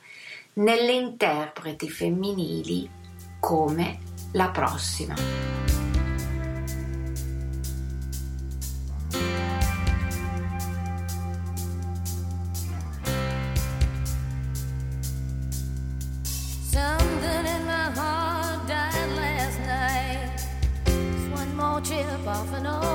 [0.54, 2.90] nelle interpreti femminili
[3.40, 4.00] come
[4.34, 5.63] la prossima.
[22.34, 22.93] off and on.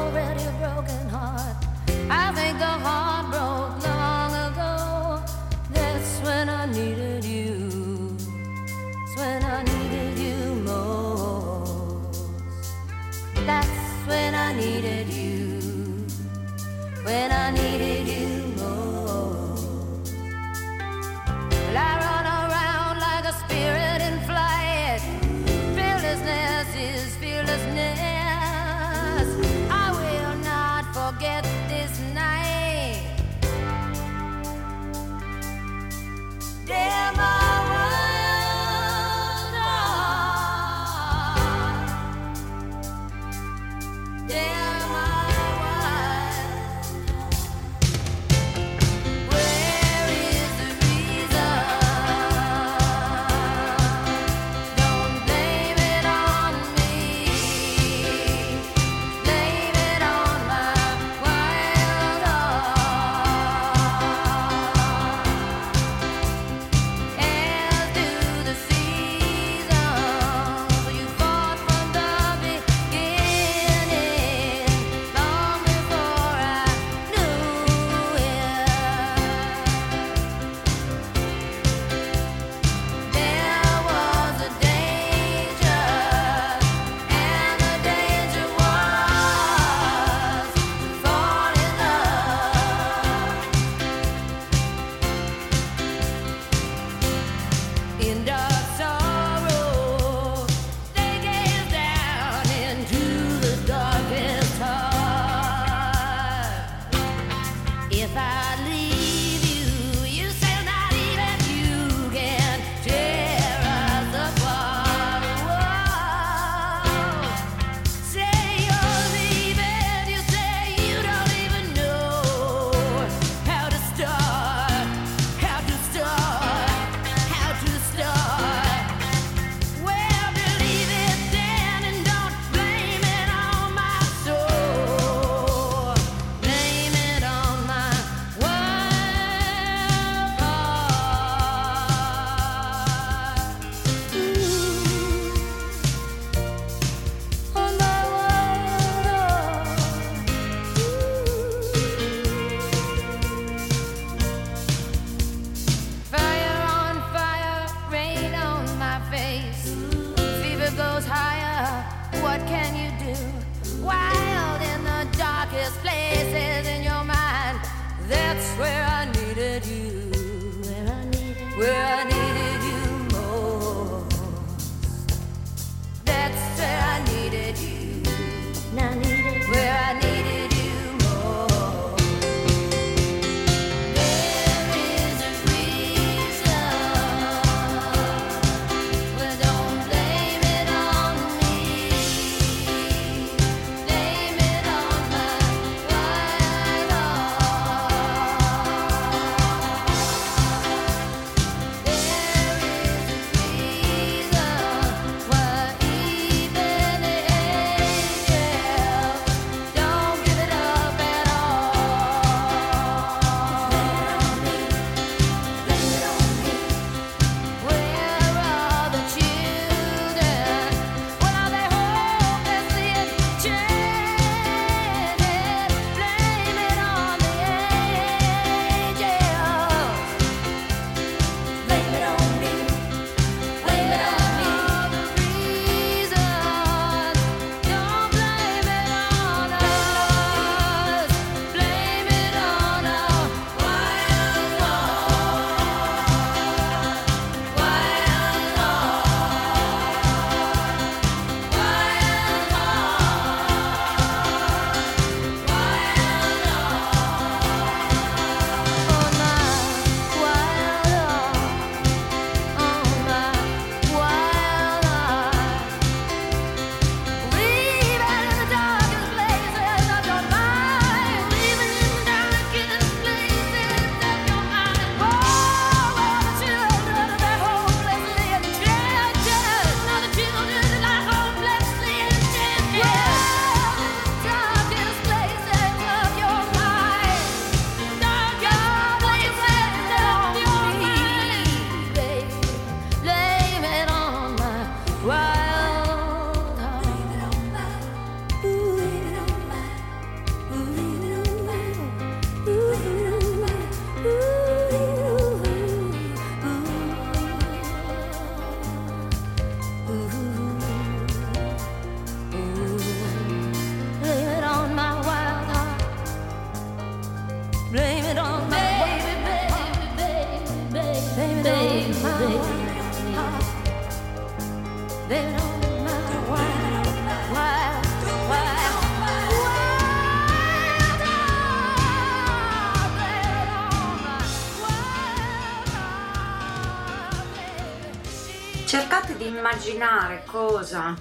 [339.68, 340.96] Immaginare cosa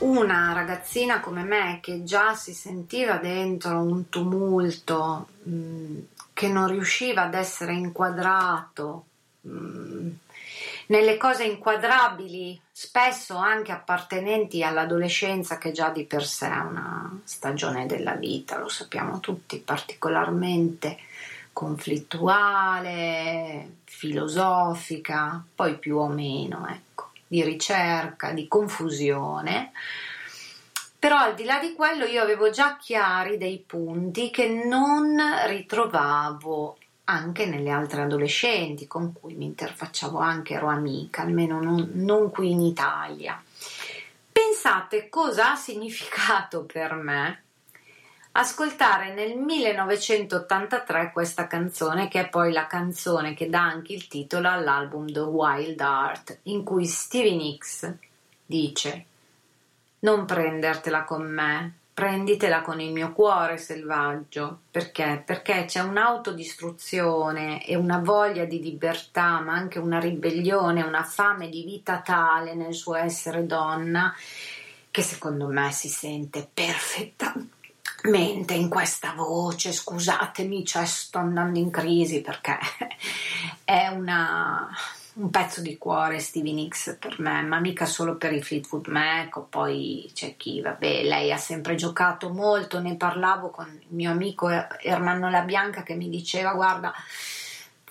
[0.00, 5.98] una ragazzina come me che già si sentiva dentro un tumulto, mh, mm,
[6.32, 9.04] che non riusciva ad essere inquadrato
[9.42, 10.08] mh, mm,
[10.88, 17.86] nelle cose inquadrabili, spesso anche appartenenti all'adolescenza che già di per sé è una stagione
[17.86, 20.98] della vita, lo sappiamo tutti, particolarmente
[21.52, 29.70] conflittuale, filosofica, poi più o meno, ecco di ricerca, di confusione.
[30.98, 35.16] Però al di là di quello io avevo già chiari dei punti che non
[35.46, 42.30] ritrovavo anche nelle altre adolescenti con cui mi interfacciavo anche, ero amica, almeno non, non
[42.30, 43.40] qui in Italia.
[44.32, 47.42] Pensate cosa ha significato per me
[48.32, 54.48] ascoltare nel 1983 questa canzone che è poi la canzone che dà anche il titolo
[54.48, 57.92] all'album The Wild Art in cui Stevie Nicks
[58.46, 59.04] dice
[60.00, 65.20] non prendertela con me prenditela con il mio cuore selvaggio perché?
[65.26, 71.64] Perché c'è un'autodistruzione e una voglia di libertà ma anche una ribellione una fame di
[71.64, 74.14] vita tale nel suo essere donna
[74.88, 77.59] che secondo me si sente perfettamente
[78.04, 82.58] mente in questa voce, scusatemi, cioè sto andando in crisi perché
[83.64, 84.68] è una,
[85.14, 89.40] un pezzo di cuore Stevie Nicks per me, ma mica solo per i Fleetwood Mac
[89.48, 94.48] poi c'è chi, vabbè, lei ha sempre giocato molto, ne parlavo con il mio amico
[94.48, 96.92] Ermanno La Bianca che mi diceva guarda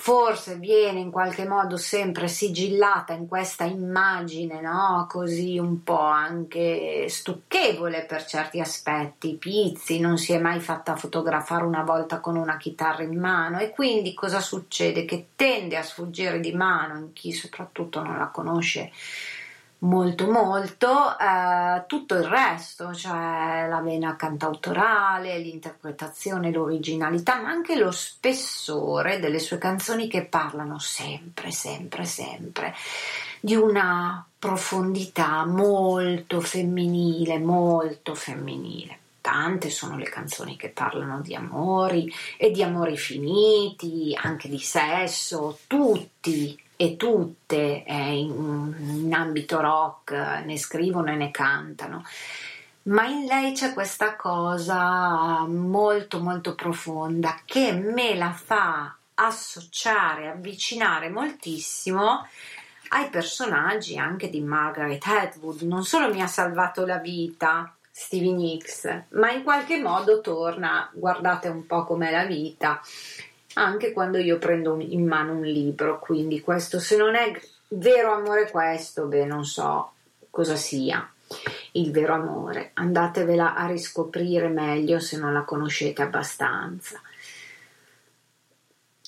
[0.01, 5.05] forse viene in qualche modo sempre sigillata in questa immagine, no?
[5.09, 9.35] Così un po' anche stucchevole per certi aspetti.
[9.35, 13.71] Pizzi non si è mai fatta fotografare una volta con una chitarra in mano e
[13.71, 15.03] quindi cosa succede?
[15.03, 18.91] Che tende a sfuggire di mano in chi soprattutto non la conosce
[19.79, 27.91] molto molto eh, tutto il resto, cioè la vena cantautorale, l'interpretazione, l'originalità, ma anche lo
[27.91, 32.73] spessore delle sue canzoni che parlano sempre, sempre, sempre
[33.39, 38.97] di una profondità molto femminile, molto femminile.
[39.21, 45.59] Tante sono le canzoni che parlano di amori e di amori finiti, anche di sesso,
[45.67, 50.11] tutti e tutte eh, in, in ambito rock
[50.45, 52.05] ne scrivono e ne cantano
[52.83, 61.09] ma in lei c'è questa cosa molto molto profonda che me la fa associare, avvicinare
[61.09, 62.25] moltissimo
[62.89, 65.61] ai personaggi anche di Margaret Atwood.
[65.61, 71.49] Non solo mi ha salvato la vita Stevie Nicks, ma in qualche modo torna, guardate
[71.49, 72.81] un po' com'è la vita,
[73.55, 77.31] anche quando io prendo in mano un libro, quindi questo se non è
[77.69, 79.91] vero amore questo, beh non so
[80.29, 81.11] cosa sia
[81.73, 86.99] il vero amore, andatevela a riscoprire meglio se non la conoscete abbastanza.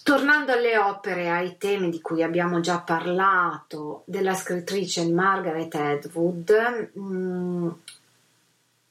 [0.04, 7.70] Tornando alle opere, ai temi di cui abbiamo già parlato, della scrittrice Margaret Atwood, mm,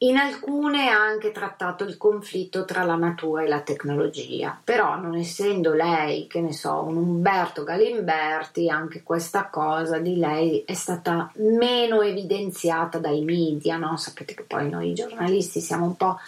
[0.02, 5.14] in alcune ha anche trattato il conflitto tra la natura e la tecnologia, però non
[5.14, 11.30] essendo lei, che ne so, un Umberto Galimberti, anche questa cosa di lei è stata
[11.34, 13.98] meno evidenziata dai media, no?
[13.98, 16.18] Sapete che poi noi giornalisti siamo un po'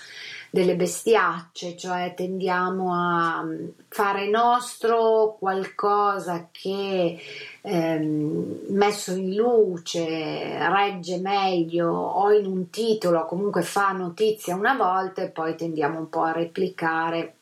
[0.53, 7.19] delle bestiacce, cioè tendiamo a mm, fare nostro qualcosa che
[7.63, 15.23] ehm, messo in luce regge meglio o in un titolo comunque fa notizia una volta
[15.23, 17.37] e poi tendiamo un po' a replicare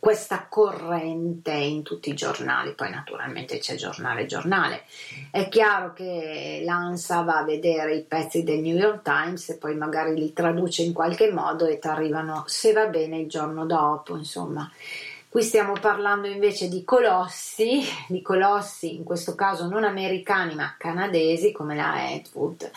[0.00, 4.84] questa corrente in tutti i giornali, poi naturalmente c'è giornale giornale.
[5.30, 9.76] È chiaro che l'ANSA va a vedere i pezzi del New York Times e poi
[9.76, 14.16] magari li traduce in qualche modo e ti arrivano se va bene il giorno dopo,
[14.16, 14.68] insomma.
[15.28, 21.52] Qui stiamo parlando invece di colossi, di colossi in questo caso non americani ma canadesi
[21.52, 22.68] come la Atwood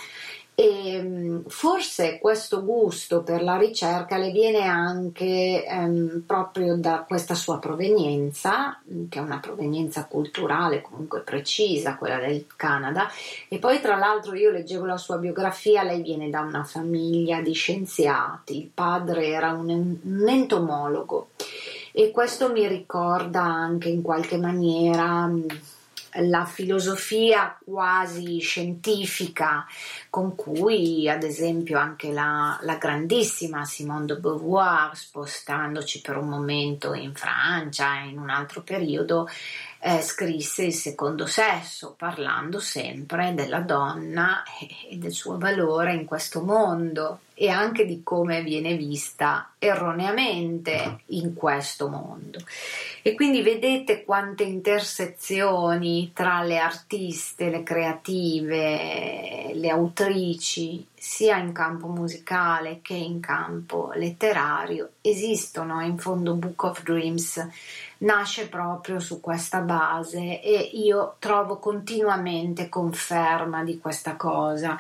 [0.56, 7.34] e mm, forse questo gusto per la ricerca le viene anche ehm, proprio da questa
[7.34, 8.80] sua provenienza,
[9.10, 13.10] che è una provenienza culturale comunque precisa, quella del Canada,
[13.47, 17.54] e poi tra l'altro io leggevo la sua biografia, lei viene da una famiglia di
[17.54, 19.70] scienziati, il padre era un,
[20.04, 21.30] un entomologo.
[21.95, 25.30] E questo mi ricorda anche in qualche maniera
[26.22, 29.66] la filosofia quasi scientifica
[30.09, 36.93] con cui ad esempio anche la, la, grandissima Simone de Beauvoir spostandoci per un momento
[36.93, 39.28] in Francia in un altro periodo
[39.86, 44.44] eh, scrisse Il secondo sesso, parlando sempre della donna
[44.90, 51.34] e del suo valore in questo mondo e anche di come viene vista erroneamente in
[51.34, 52.40] questo mondo.
[53.02, 61.88] E quindi vedete quante intersezioni tra le artiste, le creative, le autrici, sia in campo
[61.88, 65.82] musicale che in campo letterario, esistono.
[65.82, 67.46] In fondo Book of Dreams
[68.00, 74.78] nasce proprio su questa base e io trovo continuamente conferma di questa cosa.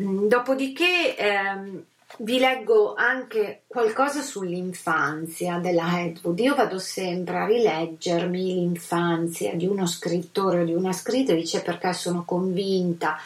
[0.00, 1.84] Mm, dopodiché ehm,
[2.18, 6.38] vi leggo anche qualcosa sull'infanzia della Atwood.
[6.40, 12.24] Io vado sempre a rileggermi l'infanzia di uno scrittore o di una scrittrice perché sono
[12.24, 13.16] convinta,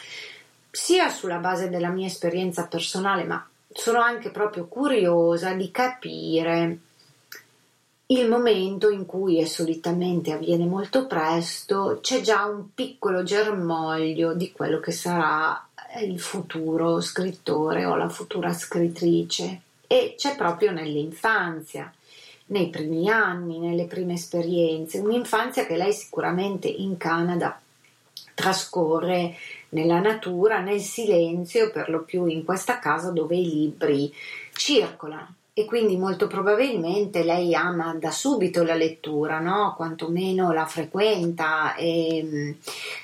[0.69, 6.77] sia sulla base della mia esperienza personale, ma sono anche proprio curiosa di capire
[8.07, 14.51] il momento in cui e solitamente avviene molto presto c'è già un piccolo germoglio di
[14.51, 15.67] quello che sarà
[16.03, 19.61] il futuro scrittore o la futura scrittrice.
[19.87, 21.91] E c'è proprio nell'infanzia
[22.47, 27.59] nei primi anni, nelle prime esperienze, un'infanzia che lei sicuramente in Canada
[28.35, 29.35] trascorre
[29.69, 34.13] nella natura, nel silenzio, per lo più in questa casa dove i libri
[34.53, 39.73] circolano e quindi molto probabilmente lei ama da subito la lettura, no?
[39.77, 42.51] quantomeno la frequenta e mm,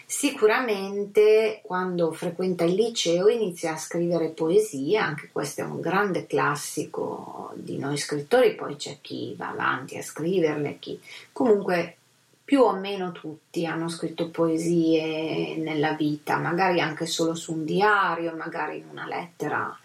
[0.06, 7.54] sicuramente quando frequenta il liceo inizia a scrivere poesie, anche questo è un grande classico
[7.56, 11.00] di noi scrittori, poi c'è chi va avanti a scriverle, chi
[11.32, 11.96] comunque
[12.44, 18.36] più o meno tutti hanno scritto poesie nella vita, magari anche solo su un diario,
[18.36, 19.80] magari in una lettera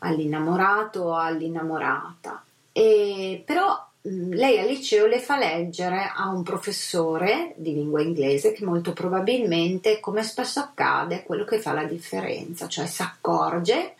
[0.00, 2.44] all'innamorato o all'innamorata.
[2.72, 8.52] E, però mh, lei al liceo le fa leggere a un professore di lingua inglese
[8.52, 13.94] che molto probabilmente, come spesso accade, è quello che fa la differenza, cioè si accorge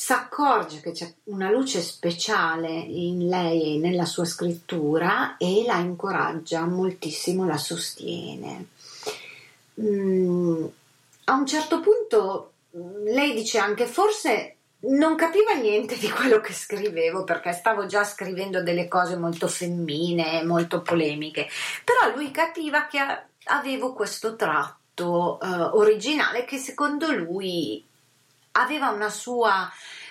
[0.00, 5.78] si accorge che c'è una luce speciale in lei e nella sua scrittura e la
[5.78, 8.66] incoraggia moltissimo, la sostiene.
[9.80, 10.64] Mm,
[11.24, 16.52] a un certo punto mm, lei dice anche forse non capiva niente di quello che
[16.52, 21.48] scrivevo perché stavo già scrivendo delle cose molto femmine, molto polemiche,
[21.84, 22.98] però lui capiva che
[23.44, 27.84] avevo questo tratto eh, originale che secondo lui
[28.52, 29.70] aveva una sua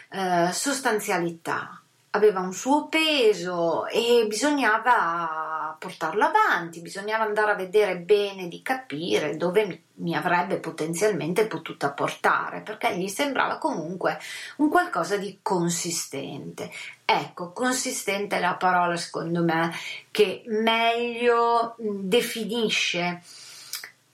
[0.10, 1.82] eh, sostanzialità,
[2.12, 9.38] aveva un suo peso e bisognava portarlo avanti, bisognava andare a vedere bene di capire
[9.38, 14.18] dove mi, avrebbe potenzialmente potuta portare, perché gli sembrava comunque
[14.58, 16.72] un qualcosa di consistente.
[17.06, 19.72] Ecco, consistente è la parola secondo me
[20.10, 23.22] che meglio definisce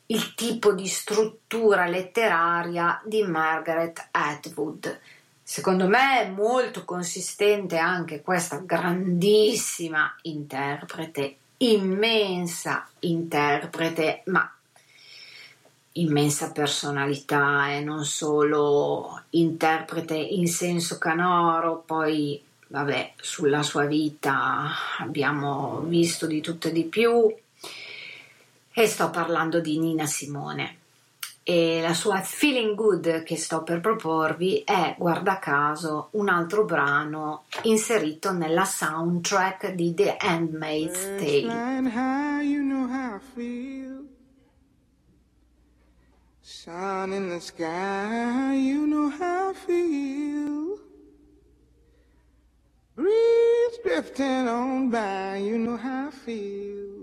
[0.07, 4.99] il tipo di struttura letteraria di Margaret Atwood.
[5.53, 14.51] Secondo me è molto consistente anche questa grandissima interprete, immensa interprete, ma
[15.91, 25.81] immensa personalità e non solo interprete in senso canoro, poi vabbè, sulla sua vita abbiamo
[25.81, 27.31] visto di tutto e di più,
[28.73, 30.77] e sto parlando di Nina Simone.
[31.45, 37.43] E la sua Feeling Good che sto per proporvi è, guarda caso, un altro brano
[37.63, 41.81] inserito nella soundtrack di The Handmaid's Tale.
[46.45, 50.79] Sun in the sky, you know how I feel.
[52.95, 57.02] Breeze drifting on by, you know how I feel.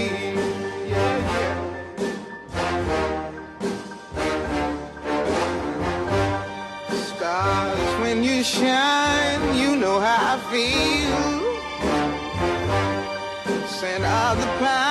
[8.41, 11.41] You shine, you know how I feel.
[13.67, 14.90] Scent of the pine,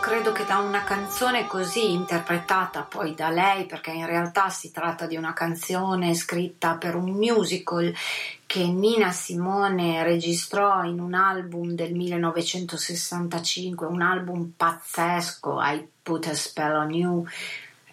[0.00, 5.06] credo che da una canzone così interpretata poi da lei, perché in realtà si tratta
[5.06, 7.94] di una canzone scritta per un musical
[8.46, 16.34] che Nina Simone registrò in un album del 1965, un album pazzesco, I Put a
[16.34, 17.26] Spell on You,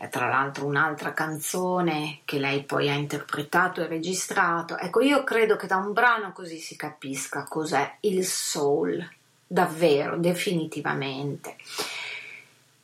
[0.10, 4.78] tra l'altro un'altra canzone che lei poi ha interpretato e registrato.
[4.78, 9.08] Ecco, io credo che da un brano così si capisca cos'è il soul,
[9.48, 11.56] davvero, definitivamente.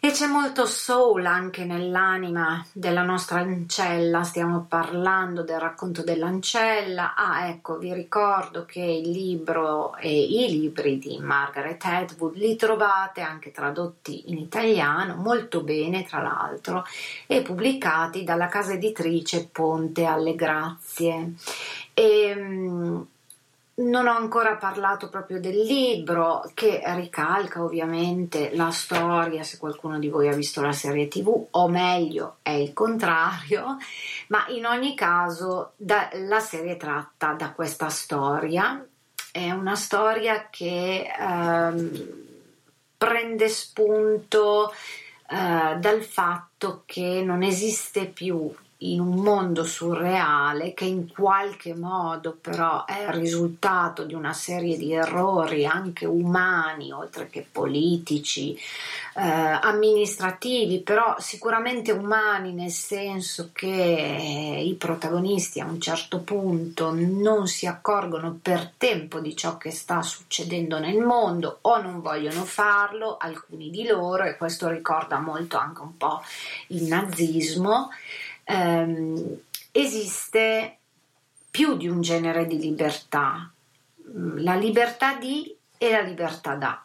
[0.06, 7.14] E c'è molto soul anche nell'anima della nostra ancella, stiamo parlando del racconto dell'ancella.
[7.16, 13.22] Ah, ecco, vi ricordo che il libro e i libri di Margaret Atwood li trovate
[13.22, 16.84] anche tradotti in italiano, molto bene tra l'altro,
[17.26, 21.36] e pubblicati dalla casa editrice Ponte alle Grazie.
[21.94, 23.02] E, mm,
[23.76, 30.10] non ho ancora parlato proprio del libro che ricalca ovviamente la storia, se qualcuno di
[30.10, 33.78] voi ha visto la serie tv, o meglio è il contrario,
[34.30, 38.86] ma in ogni caso da, la serie tratta da questa storia,
[39.32, 42.22] è una storia che ehm,
[42.96, 44.72] prende spunto
[45.28, 48.54] eh, dal fatto che non esiste più
[48.92, 54.78] in un mondo surreale che in qualche modo però è il risultato di una serie
[54.78, 58.58] di errori anche umani oltre che politici,
[59.16, 67.48] eh, amministrativi, però sicuramente umani nel senso che i protagonisti a un certo punto non
[67.48, 73.18] si accorgono per tempo di ciò che sta succedendo nel mondo o non vogliono farlo,
[73.18, 76.22] alcuni di loro, e questo ricorda molto anche un po'
[76.68, 77.90] il nazismo
[78.44, 79.40] ehm,
[79.72, 80.78] esiste
[81.50, 83.52] più di un genere di libertà,
[84.10, 86.82] mm, la libertà di e la libertà da.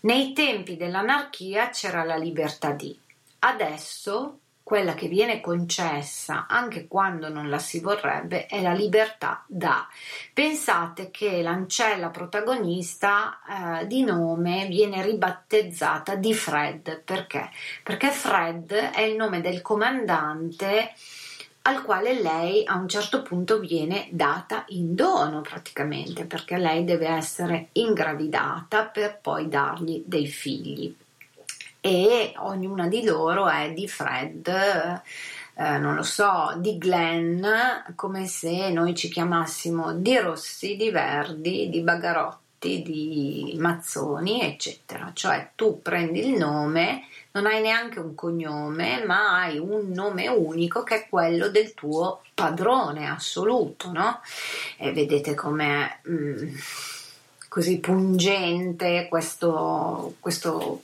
[0.00, 2.96] Nei tempi dell'anarchia c'era la libertà di,
[3.40, 9.86] adesso quella che viene concessa anche quando non la si vorrebbe è la libertà da.
[10.32, 13.38] Pensate che l'ancella protagonista
[13.80, 17.48] eh, di nome viene ribattezzata di Fred perché?
[17.84, 20.94] Perché Fred è il nome del comandante
[21.62, 27.06] al quale lei a un certo punto viene data in dono praticamente perché lei deve
[27.06, 30.92] essere ingravidata per poi dargli dei figli
[31.86, 37.46] e ognuna di loro è di Fred, eh, non lo so, di Glenn,
[37.94, 45.12] come se noi ci chiamassimo di Rossi, di Verdi, di Bagarotti, di Mazzoni, eccetera.
[45.14, 50.82] Cioè tu prendi il nome, non hai neanche un cognome, ma hai un nome unico
[50.82, 54.20] che è quello del tuo padrone assoluto, no?
[54.76, 56.54] E vedete com'è mm,
[57.48, 60.82] così pungente questo, questo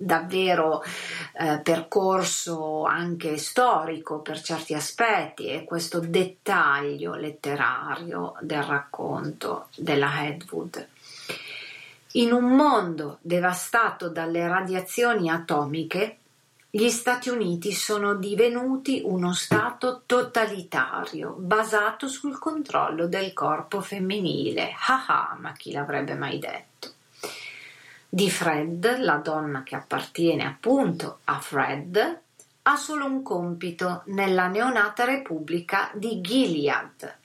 [0.00, 10.24] davvero eh, percorso anche storico per certi aspetti e questo dettaglio letterario del racconto della
[10.24, 10.88] Hedwood.
[12.14, 16.16] In un mondo devastato dalle radiazioni atomiche,
[16.72, 24.72] gli Stati Uniti sono divenuti uno Stato totalitario, basato sul controllo del corpo femminile.
[24.88, 26.98] Ah ah, ma chi l'avrebbe mai detto?
[28.12, 32.20] Di Fred, la donna che appartiene appunto a Fred,
[32.62, 37.18] ha solo un compito nella neonata Repubblica di Gilead,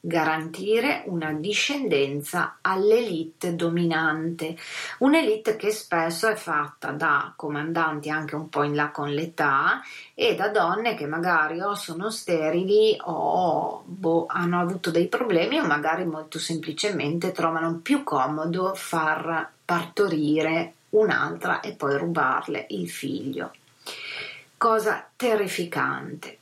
[0.00, 4.56] garantire una discendenza all'elite dominante,
[4.98, 9.82] un'elite che spesso è fatta da comandanti anche un po' in là con l'età
[10.14, 15.66] e da donne che magari o sono sterili o boh, hanno avuto dei problemi o
[15.66, 23.52] magari molto semplicemente trovano più comodo far partorire un'altra e poi rubarle il figlio.
[24.56, 26.38] Cosa terrificante.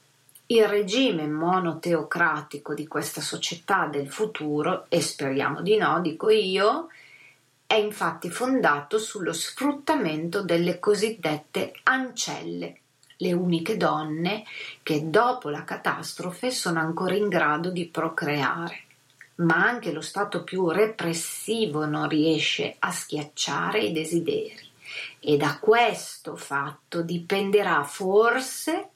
[0.46, 6.86] Il regime monoteocratico di questa società del futuro, e speriamo di no, dico io,
[7.66, 12.78] è infatti fondato sullo sfruttamento delle cosiddette ancelle,
[13.16, 14.44] le uniche donne
[14.84, 18.85] che dopo la catastrofe sono ancora in grado di procreare
[19.36, 24.70] ma anche lo stato più repressivo non riesce a schiacciare i desideri
[25.20, 28.90] e da questo fatto dipenderà forse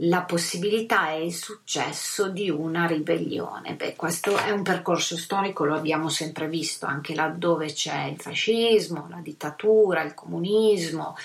[0.00, 3.74] la possibilità e il successo di una ribellione.
[3.74, 9.06] Beh, questo è un percorso storico, lo abbiamo sempre visto anche laddove c'è il fascismo,
[9.08, 11.16] la dittatura, il comunismo,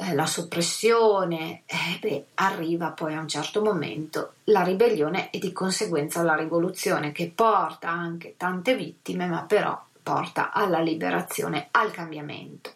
[0.00, 5.52] eh, la soppressione, eh, beh, arriva poi a un certo momento la ribellione e di
[5.52, 12.74] conseguenza la rivoluzione che porta anche tante vittime, ma però porta alla liberazione, al cambiamento.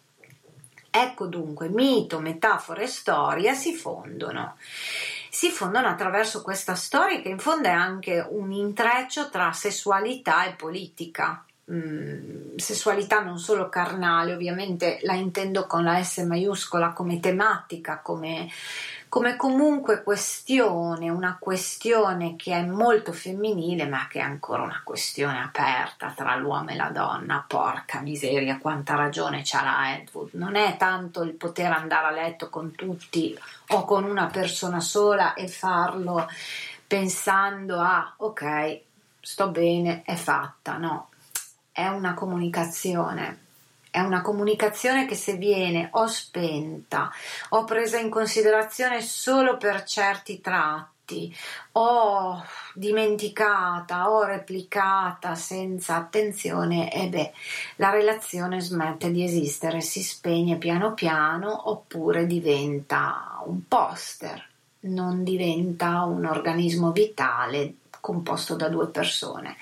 [0.91, 4.57] Ecco dunque, mito, metafora e storia si fondono.
[5.29, 10.53] Si fondono attraverso questa storia che in fondo è anche un intreccio tra sessualità e
[10.53, 18.49] politica Sessualità non solo carnale, ovviamente la intendo con la S maiuscola come tematica, come,
[19.07, 25.41] come comunque questione, una questione che è molto femminile ma che è ancora una questione
[25.41, 27.45] aperta tra l'uomo e la donna.
[27.47, 30.31] Porca miseria, quanta ragione c'ha la Edwood.
[30.33, 33.39] Non è tanto il poter andare a letto con tutti
[33.69, 36.27] o con una persona sola e farlo
[36.85, 38.79] pensando a ok,
[39.21, 41.07] sto bene, è fatta, no
[41.73, 43.39] è una comunicazione.
[43.89, 47.11] È una comunicazione che se viene o spenta
[47.49, 51.35] o presa in considerazione solo per certi tratti
[51.73, 52.43] o
[52.73, 57.33] dimenticata o replicata senza attenzione, e beh,
[57.75, 64.43] la relazione smette di esistere, si spegne piano piano oppure diventa un poster,
[64.81, 69.55] non diventa un organismo vitale composto da due persone.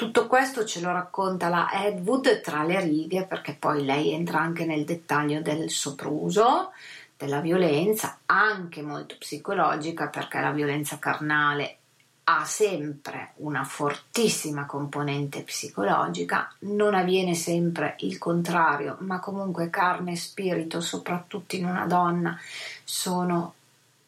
[0.00, 4.64] Tutto questo ce lo racconta la Edwood tra le righe perché poi lei entra anche
[4.64, 6.72] nel dettaglio del sopruso,
[7.18, 11.76] della violenza, anche molto psicologica perché la violenza carnale
[12.24, 20.16] ha sempre una fortissima componente psicologica, non avviene sempre il contrario, ma comunque carne e
[20.16, 22.40] spirito, soprattutto in una donna,
[22.84, 23.52] sono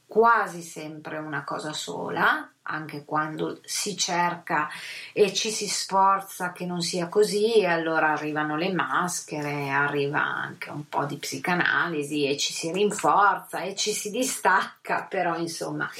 [0.06, 4.68] quasi sempre una cosa sola, anche quando si cerca
[5.12, 10.70] e ci si sforza che non sia così, e allora arrivano le maschere, arriva anche
[10.70, 15.90] un po' di psicanalisi e ci si rinforza e ci si distacca, però insomma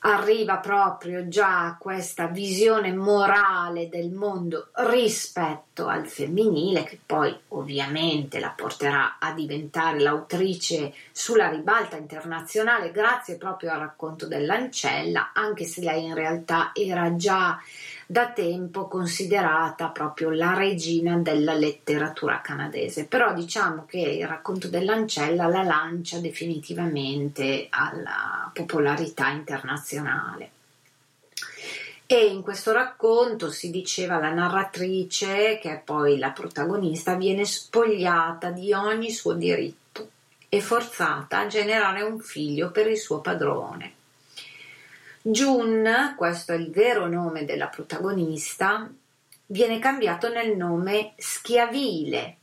[0.00, 8.50] arriva proprio già questa visione morale del mondo rispetto al femminile, che poi ovviamente la
[8.50, 16.04] porterà a diventare l'autrice sulla ribalta internazionale grazie proprio al racconto dell'ancella, anche se lei
[16.04, 17.58] in realtà era già
[18.06, 25.48] da tempo considerata proprio la regina della letteratura canadese, però diciamo che il racconto dell'ancella
[25.48, 30.50] la lancia definitivamente alla popolarità internazionale.
[32.06, 38.50] E in questo racconto si diceva la narratrice, che è poi la protagonista, viene spogliata
[38.50, 40.08] di ogni suo diritto
[40.48, 43.95] e forzata a generare un figlio per il suo padrone.
[45.28, 48.88] June, questo è il vero nome della protagonista,
[49.46, 52.36] viene cambiato nel nome Schiavile.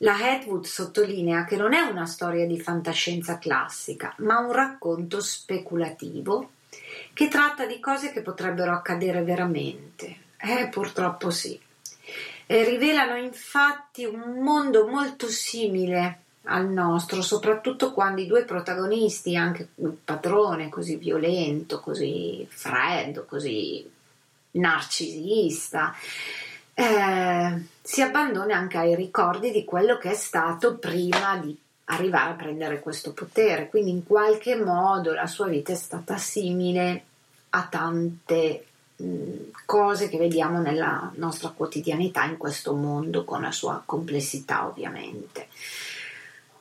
[0.00, 6.50] La Hedwood sottolinea che non è una storia di fantascienza classica, ma un racconto speculativo
[7.14, 10.14] che tratta di cose che potrebbero accadere veramente.
[10.36, 11.58] Eh, purtroppo sì.
[12.44, 19.68] E rivelano infatti un mondo molto simile al nostro, soprattutto quando i due protagonisti, anche
[19.76, 23.88] il padrone così violento, così freddo, così
[24.52, 25.94] narcisista,
[26.74, 32.34] eh, si abbandona anche ai ricordi di quello che è stato prima di arrivare a
[32.34, 33.68] prendere questo potere.
[33.68, 37.04] Quindi in qualche modo la sua vita è stata simile
[37.50, 38.64] a tante
[39.64, 45.46] cose che vediamo nella nostra quotidianità in questo mondo con la sua complessità ovviamente.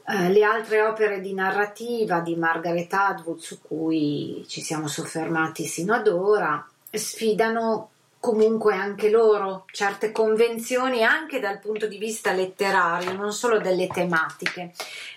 [0.09, 5.93] Eh, le altre opere di narrativa di Margaret Atwood su cui ci siamo soffermati sino
[5.93, 13.33] ad ora sfidano comunque anche loro certe convenzioni anche dal punto di vista letterario, non
[13.33, 14.71] solo delle tematiche.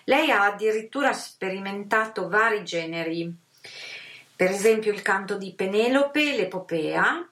[0.04, 3.32] Lei ha addirittura sperimentato vari generi,
[4.34, 7.29] per esempio il canto di Penelope, l'epopea,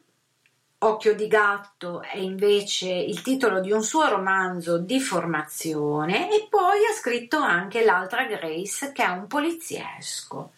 [0.80, 6.84] Occhio di gatto è invece il titolo di un suo romanzo di formazione e poi
[6.88, 10.52] ha scritto anche L'altra Grace che è un poliziesco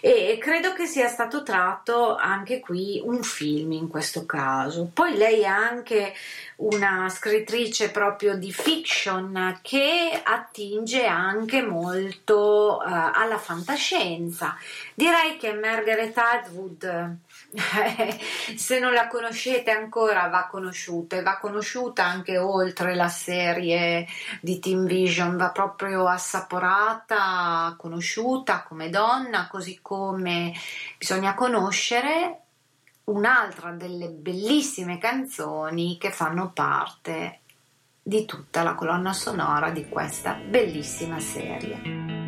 [0.00, 4.90] e credo che sia stato tratto anche qui un film in questo caso.
[4.92, 6.14] Poi lei è anche
[6.56, 14.56] una scrittrice proprio di fiction che attinge anche molto uh, alla fantascienza.
[14.94, 17.18] Direi che Margaret Atwood
[18.56, 24.06] se non la conoscete ancora va conosciuta e va conosciuta anche oltre la serie
[24.40, 30.52] di Team Vision, va proprio assaporata, conosciuta come donna, così come
[30.98, 32.40] bisogna conoscere
[33.04, 37.40] un'altra delle bellissime canzoni che fanno parte
[38.02, 42.19] di tutta la colonna sonora di questa bellissima serie.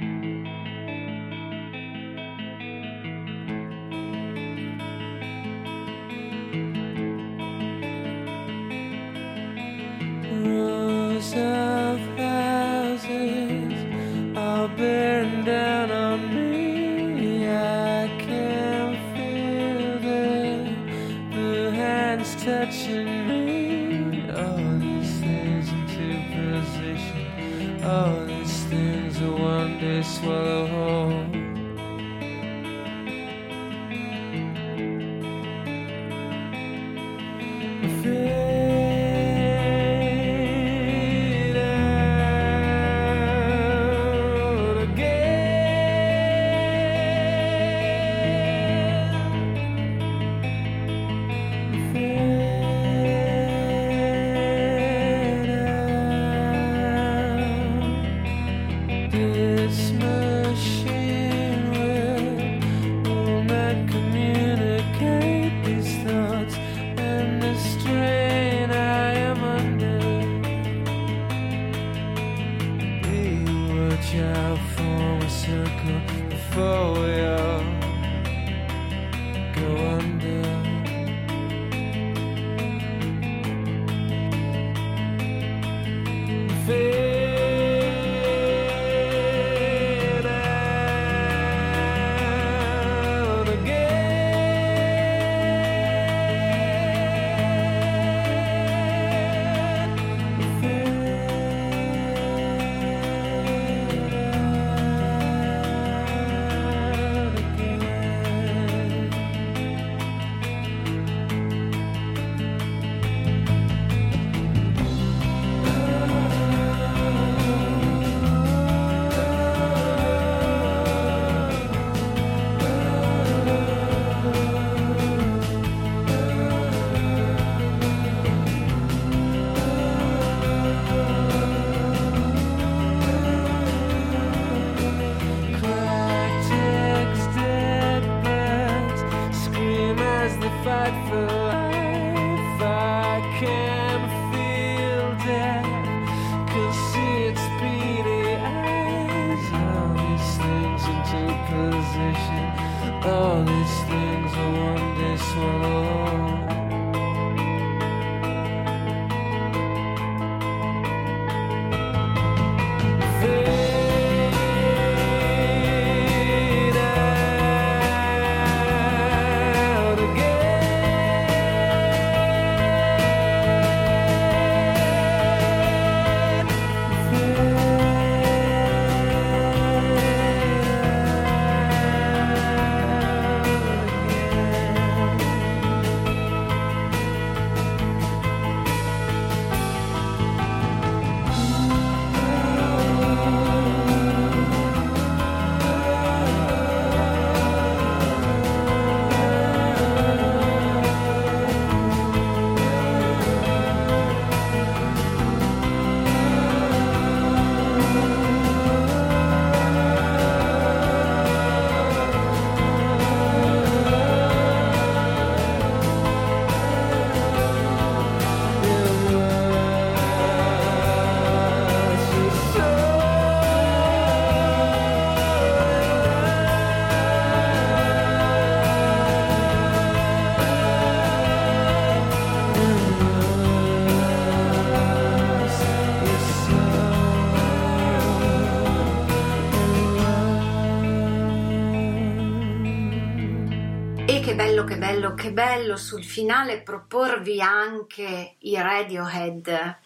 [245.23, 249.77] Che bello sul finale proporvi anche i Radiohead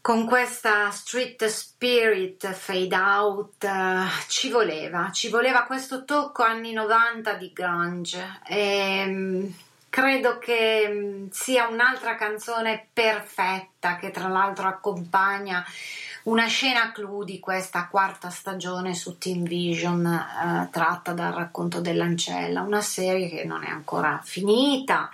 [0.00, 3.68] con questa street spirit fade out.
[4.28, 8.40] Ci voleva, ci voleva questo tocco anni 90 di grunge.
[8.48, 9.46] E mm,
[9.92, 15.62] credo che mm, sia un'altra canzone perfetta che tra l'altro accompagna
[16.22, 22.62] una scena clou di questa quarta stagione su Team Vision eh, tratta dal racconto dell'ancella,
[22.62, 25.10] una serie che non è ancora finita,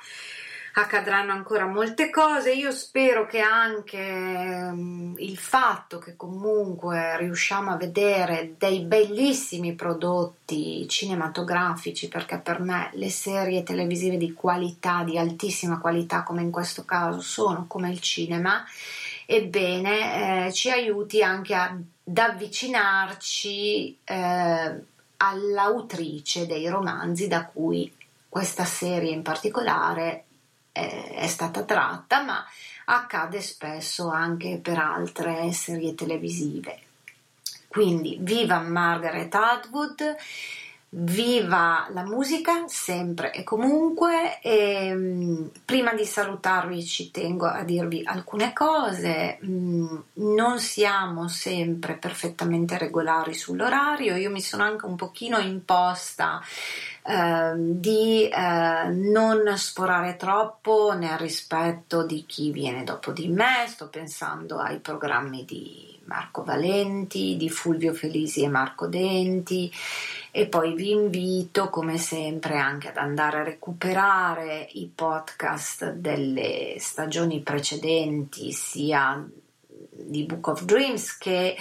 [0.80, 2.52] accadranno ancora molte cose.
[2.52, 10.86] Io spero che anche um, il fatto che comunque riusciamo a vedere dei bellissimi prodotti
[10.88, 16.84] cinematografici, perché per me le serie televisive di qualità, di altissima qualità, come in questo
[16.84, 18.64] caso, sono come il cinema
[19.30, 21.84] ebbene eh, ci aiuti anche ad
[22.16, 24.82] avvicinarci eh,
[25.18, 27.94] all'autrice dei romanzi da cui
[28.26, 30.27] questa serie in particolare
[31.16, 32.44] è, stata tratta, ma
[32.86, 36.80] accade spesso anche per altre serie televisive.
[37.68, 40.16] Quindi viva Margaret Atwood,
[40.90, 44.40] viva la musica sempre e comunque.
[44.40, 49.38] E, um, prima di salutarvi ci tengo a dirvi alcune cose.
[49.42, 56.42] Um, non siamo sempre perfettamente regolari sull'orario, io mi sono anche un pochino imposta
[57.08, 63.88] uh, di uh, non sforare troppo nel rispetto di chi viene dopo di me, sto
[63.88, 69.72] pensando ai programmi di Marco Valenti, di Fulvio Felisi e Marco Denti.
[70.30, 77.40] E poi vi invito come sempre anche ad andare a recuperare i podcast delle stagioni
[77.40, 79.26] precedenti sia
[80.08, 81.56] di Book of Dreams che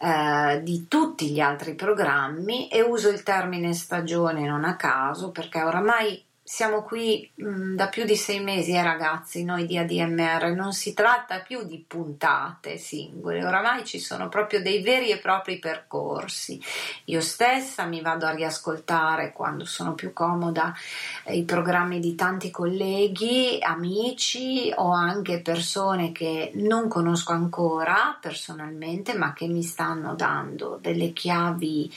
[0.00, 5.62] eh, di tutti gli altri programmi e uso il termine stagione non a caso perché
[5.62, 10.52] oramai siamo qui mh, mm, da più di sei mesi, eh, ragazzi, noi di ADMR,
[10.52, 15.60] non si tratta più di puntate singole, oramai ci sono proprio dei veri e propri
[15.60, 16.60] percorsi.
[17.04, 20.74] Io stessa mi vado a riascoltare quando sono più comoda
[21.22, 29.14] eh, i programmi di tanti colleghi, amici o anche persone che non conosco ancora personalmente,
[29.14, 31.88] ma che mi stanno dando delle chiavi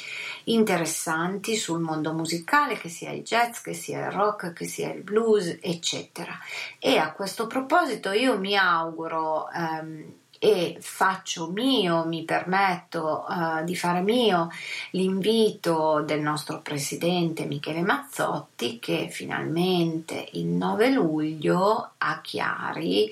[0.46, 5.04] interessanti sul mondo musicale, che sia il jazz, che sia il rock che sia il
[5.04, 6.38] blues, eccetera.
[6.80, 10.14] E a questo proposito io mi auguro ehm,
[10.44, 14.50] e faccio mio, mi permetto uh, di fare mio
[14.92, 23.10] l'invito del nostro presidente Michele Mazzotti che finalmente il 9 luglio a Chiari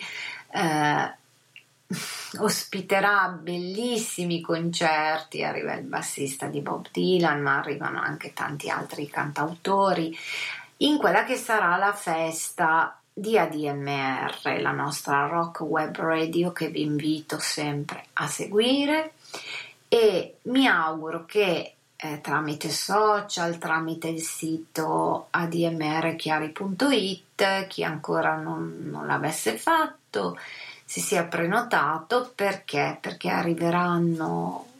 [0.51, 1.19] eh,
[2.39, 10.13] ospiterà bellissimi concerti, arriva il bassista di Bob Dylan, ma arrivano anche tanti altri cantautori,
[10.81, 16.81] in quella che sarà la festa di ADMR, la nostra rock web radio che vi
[16.81, 19.13] invito sempre a seguire
[19.87, 29.05] e mi auguro che eh, tramite social, tramite il sito admrchiari.it, chi ancora non, non
[29.05, 30.39] l'avesse fatto,
[30.83, 32.97] si sia prenotato perché?
[32.99, 34.70] Perché arriveranno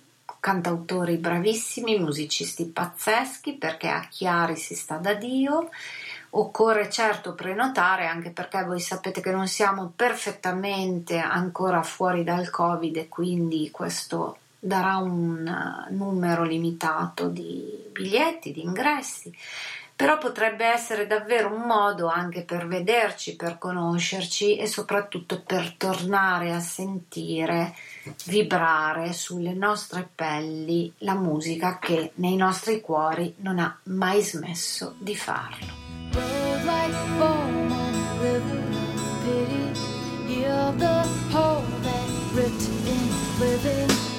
[0.42, 5.70] cantautori bravissimi, musicisti pazzeschi, perché a Chiari si sta da Dio.
[6.32, 12.98] Occorre certo prenotare anche perché voi sapete che non siamo perfettamente ancora fuori dal Covid
[12.98, 19.34] e quindi questo darà un uh, numero limitato di biglietti, di ingressi
[20.02, 26.52] però potrebbe essere davvero un modo anche per vederci, per conoscerci e soprattutto per tornare
[26.54, 27.76] a sentire
[28.26, 35.16] vibrare sulle nostre pelli la musica che nei nostri cuori non ha mai smesso di
[35.16, 35.80] farlo.
[43.44, 44.11] Road